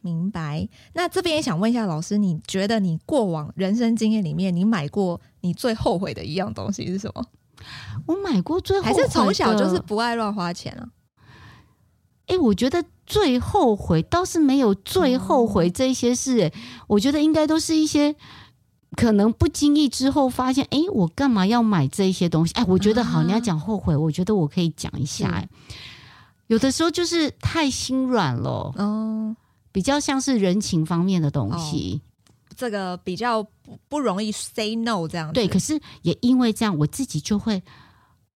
[0.00, 0.68] 明白。
[0.94, 7.24] 那这边也想问一下老师，你觉得你过往人生经验里面，你买过你最后悔的一样东西是什么？
[8.06, 10.88] 我买过最后悔还是从小就是不爱乱花钱啊？
[12.26, 18.14] 哎、欸，我觉得最后悔倒是没有最后悔这些事、欸，哎、嗯，我觉得应该都是一些
[18.96, 22.54] 可能不经意之后发现，哎、欸，我干嘛要买这些东西？
[22.54, 25.44] 哎、欸，我觉得好，啊、你要讲后悔，我觉得我可以讲一下、
[26.46, 29.36] 有的时候就是太心软了，哦。
[29.72, 35.34] 比较像是人情方面的东西，哦、这个比较不不容易 say no 这样子。
[35.34, 37.62] 对，可是也因为这样，我自己就会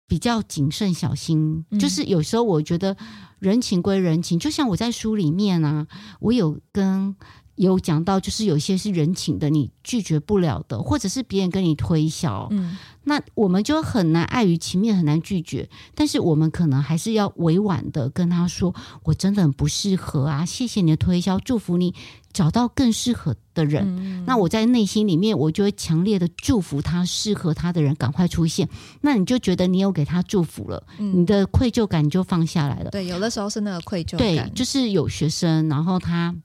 [0.07, 1.65] 比较谨慎小心。
[1.71, 2.95] 嗯、就是有时候我觉得
[3.39, 5.87] 人情归人情，就像我在书里面啊，
[6.19, 7.15] 我有跟
[7.55, 12.47] 有讲到，就是有些是人情的，你拒绝不了的，或者是别人跟你推销。
[12.51, 18.75] 嗯那我们就很难碍于情面很难拒绝，但是我们可能还是要委婉的跟他说
[19.05, 21.95] ：“我真的很不适合啊，谢谢你的推销，祝福你
[22.31, 23.83] 找到更适合的人。
[23.97, 28.69] 嗯”那我在内心里面，我就会强烈的祝福他，适合他的人赶快出现。
[29.01, 32.91] 那你就觉得你有给他祝福了，嗯、你的愧疚感就放下来了。
[32.91, 34.19] 对，有的时候是那个愧疚感。
[34.19, 36.35] 对，就是有学生，然后他。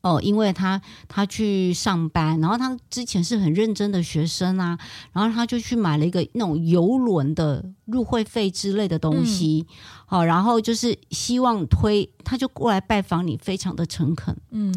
[0.00, 4.78] 哦，因为他他去上班，然后他之前是很认真的学生啊，
[5.12, 9.66] 然后他就去买了一个那种游轮的入会费之类的东西，
[10.06, 10.20] 好、嗯。
[10.20, 14.72] 哦，然后就是希望推，他就过来拜访你，非常的诚恳，嗯，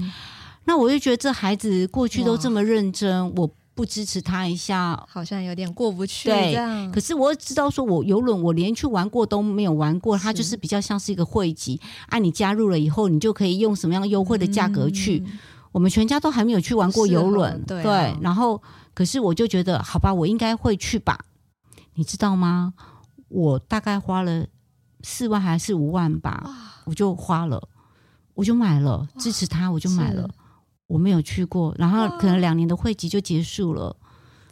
[0.65, 3.49] 那我就觉得这孩子过去都这么认真，我。
[3.74, 6.30] 不支持他一下，好像有点过不去。
[6.30, 11.80] 对，可是我知道，说我游轮我连去玩过都没有玩过，它就是比较像是一个汇集。
[12.07, 15.24] 啊，你加入了以后，你就可以用什么样优惠的价格去。
[15.26, 15.39] 嗯、
[15.72, 18.17] 我们全家都还没有去玩过游轮，对，啊、对。
[18.22, 18.61] 然后，
[18.93, 21.26] 可是我就觉得，好吧，我应该会去吧。
[21.95, 22.74] 你知道吗？
[23.30, 24.45] 我大概花了
[25.01, 27.69] 四万还是五万吧，我就花了，
[28.34, 30.30] 我就买了，支持他，我就买了。
[30.91, 33.95] 我没有去过，然后可能两年的会籍就结束了，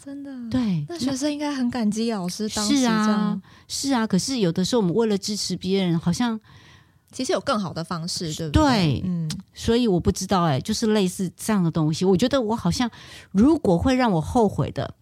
[0.02, 0.32] 真的。
[0.50, 4.08] 对，那学生应该很感激老师当时啊，是啊。
[4.08, 6.40] 可是有的时候我们为了支持别人，好像
[7.12, 8.62] 其实有更好的方式，对不对？
[8.62, 9.30] 对，嗯。
[9.54, 12.06] 所以我不知道，哎，就是类似这样的东西。
[12.06, 12.90] 我觉得我好像
[13.32, 14.96] 如果会让我后悔的，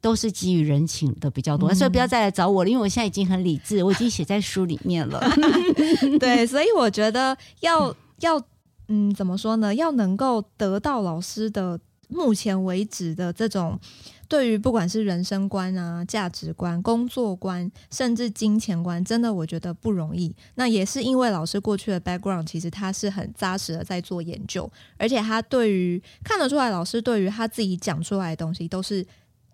[0.00, 1.70] 都是基于人情的比较多。
[1.70, 5.20] 嗯、所以不要再来找我了，因为我现在已经很理智，我已经写在书里面了。
[6.18, 8.42] 对，所以我觉得要要。
[8.88, 9.74] 嗯，怎么说呢？
[9.74, 11.78] 要能够得到老师的
[12.08, 13.78] 目前为止的这种
[14.26, 20.34] 对于不管是人生观啊、价值观、工作观，甚至金钱观，真的我觉得不容易。
[20.54, 29.06] 那也是因为老师过去的 background，其实他是很扎实的在做研究，而且他对于看得出来，老师对于他自己讲出来的东西都是。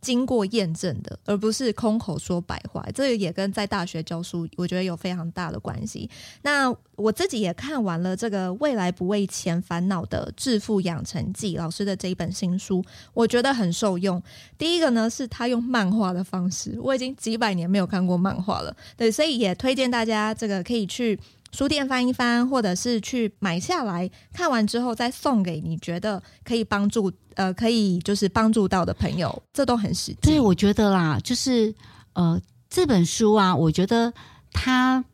[0.04, 6.08] 经过验证的，而不是空口说白话，这个也跟在大学教书，我觉得有非常大的关系。
[6.42, 12.84] 那我自己也看完了这个《未来不为钱烦恼的致富养成记》老师的这一本新书，
[13.14, 14.22] 我觉得很受用。
[14.58, 21.18] 第一个呢，是他用漫画的方式，我已经几百年没有看过漫画了，对，所以也推荐大家这个可以去。
[21.54, 30.18] 书店翻一翻，或者是去买下来，看完之后再送给你觉得可以帮助呃，可以就是帮助到的朋友，这都很实际。
[30.20, 31.72] 对，我觉得啦，就是
[32.14, 34.12] 呃，这本书啊，我觉得
[34.52, 35.04] 它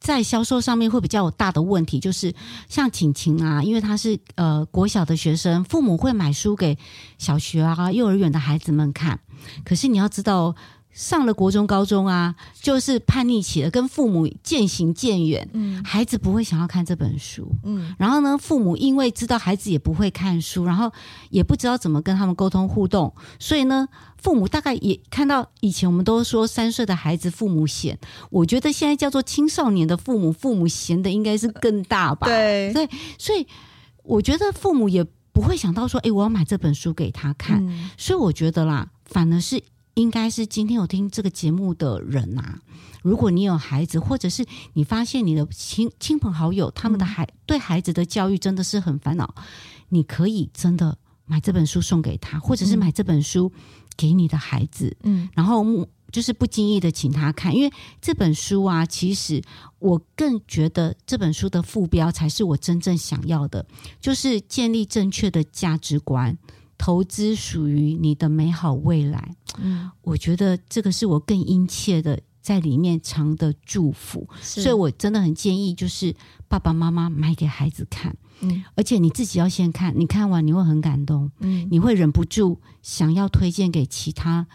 [0.00, 2.34] 在销售上面会比较有大的问题，就是
[2.68, 6.76] 像晴晴啊，因为她是呃国小的学生，父母会买书给
[7.18, 9.20] 小学啊、幼儿园的孩子们看，
[9.64, 10.56] 可是你要知道。
[10.98, 15.48] 上了国中、高中啊，就是叛逆期了，跟父母渐行渐远。
[15.52, 17.48] 嗯，孩子不会想要看这本书。
[17.62, 20.92] 嗯，然后呢，父母因为知道孩子也不会看书，然后
[21.30, 23.86] 也不知道怎么跟他们沟通互动，所以呢，
[24.16, 27.96] 父母大概也看到以前我们都说三岁的孩子父母嫌，
[28.28, 32.26] 我觉得现在叫做青少年的父母，父母嫌的应该是更大吧？
[32.26, 33.46] 对对，所以
[34.02, 37.64] 我觉得父母也不会想到说，哎，我要买这本书给他看。
[37.64, 39.62] 嗯，所以我觉得啦，反而是。
[39.98, 42.58] 应该是今天有听这个节目的人呐、啊，
[43.02, 49.34] 如果你有孩子，或者是你发现你的亲亲朋好友他们的孩、嗯、对孩子的教育真的是很烦恼，
[49.88, 50.96] 你可以真的
[51.26, 53.50] 买这本书送给他，或者是买这本书
[53.96, 55.64] 给你的孩子，嗯，然后
[56.12, 59.42] 就是不经意的请他看，因为这本书啊，其实
[59.80, 63.66] 我更觉得这本书的副标才是我真正想要的，
[64.00, 66.38] 就是建立正确的价值观。
[66.78, 76.14] 投资属于你的美好未来，嗯，我觉得这个是我更殷切的在里面藏的祝福，所以我真的很建议，就是
[76.46, 84.46] 爸爸妈妈买给孩子看，嗯，而且你自己要先看，你看完你会很感动，嗯，你会忍不住想要推荐给其他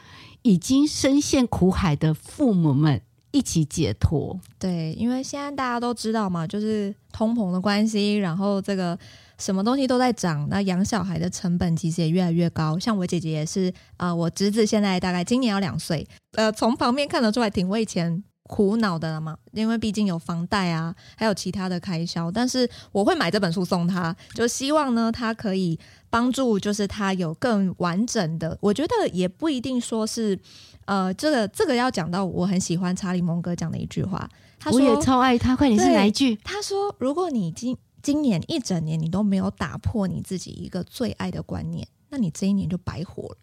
[0.42, 3.02] 已经深陷苦海的父母们
[3.32, 4.40] 一起解脱。
[4.58, 8.98] 对，因为现在大家都知道嘛，就是通膨的关系，然后这个。
[9.38, 12.78] 什么东西都在涨，那养小孩的成本其实也越来越高。
[12.78, 22.32] 像我姐姐也是，呃，我侄子现在大概今年要两岁，呃，从旁边看得出来挺为钱苦恼的了嘛，因为毕竟有房贷啊，还有其他的开销。
[22.32, 25.80] 但是我会买这本书送他，就希望呢，他可以
[26.10, 28.58] 帮助，就是他有更完整的。
[28.62, 30.38] 我觉得也不一定说是，
[30.86, 34.30] 呃，这个这个要讲到我很喜欢查理蒙哥讲的一句话，
[34.60, 36.36] 他说，我也超爱他，快点是哪一句？
[36.44, 37.76] 他说，如果你已经。
[38.04, 43.38] 今年一整年你都没有打破你自己一个最爱的观念，那你这一年就白活了。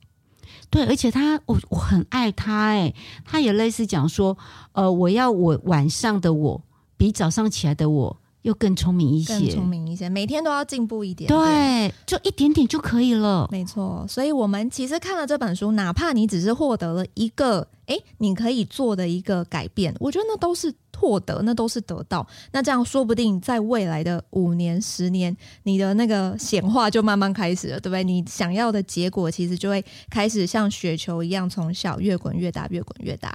[0.68, 2.94] 对，而且他，我我很爱他，哎，
[3.24, 4.36] 他也类似讲说，
[4.72, 6.62] 呃，我要我晚上的我
[6.96, 13.48] 比早上起来的我又更聪明一些，更聪明一些，每天都要进步一点，对，对，就一点点就可以了。
[13.50, 20.74] 没错，所以我们其实看了这本书，哪怕你只是获得了一个，哎，你可以做的一个改变，我觉得那都是。
[20.98, 28.04] 获得那都是得到，那这样说不定在未来的五年、十年，你的那个显化就慢慢开始了，对不对？
[28.04, 33.34] 你想要的结果其实就会开始像雪球一样，从小越滚越大，越滚越大。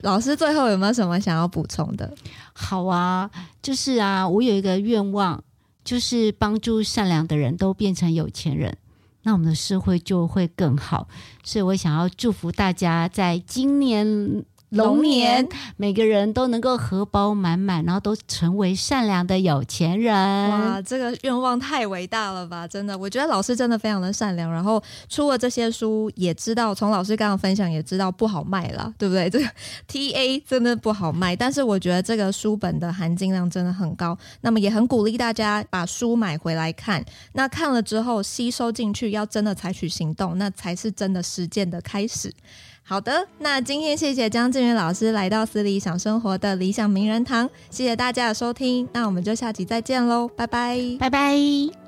[0.00, 2.12] 老师最后有没有什么想要补充的？
[2.52, 3.30] 好啊，
[3.62, 5.42] 就是啊，我有一个愿望，
[5.84, 8.76] 就是帮助善良的人都变成有钱人，
[9.22, 11.08] 那我们的社会就会更好。
[11.42, 14.44] 所以我想要祝福大家在今年。
[14.76, 20.14] 龙年，每个人都能够荷包满满，然后都成为善良的有钱人。
[20.14, 22.66] 哇，这个愿望太伟大了吧！
[22.66, 24.50] 真的，我觉得老师真的非常的善良。
[24.50, 29.28] 然后出了这些书，也知道从老师刚刚分享也知道不好卖了，对不对？
[29.28, 29.44] 这个
[29.88, 34.16] TA 真的不好卖，但是我觉得这个书本的含金量真的很高。
[34.42, 37.04] 那么也很鼓励大家把书买回来看。
[37.32, 42.32] 那看了之后吸收进去，要真的采取行动，那才是真的实践的开始。
[42.88, 51.85] 好的，那今天谢谢江志远老师来到私理想生活的理想名人堂，谢谢大家的收听，那我们就下集再见喽，拜拜，拜拜。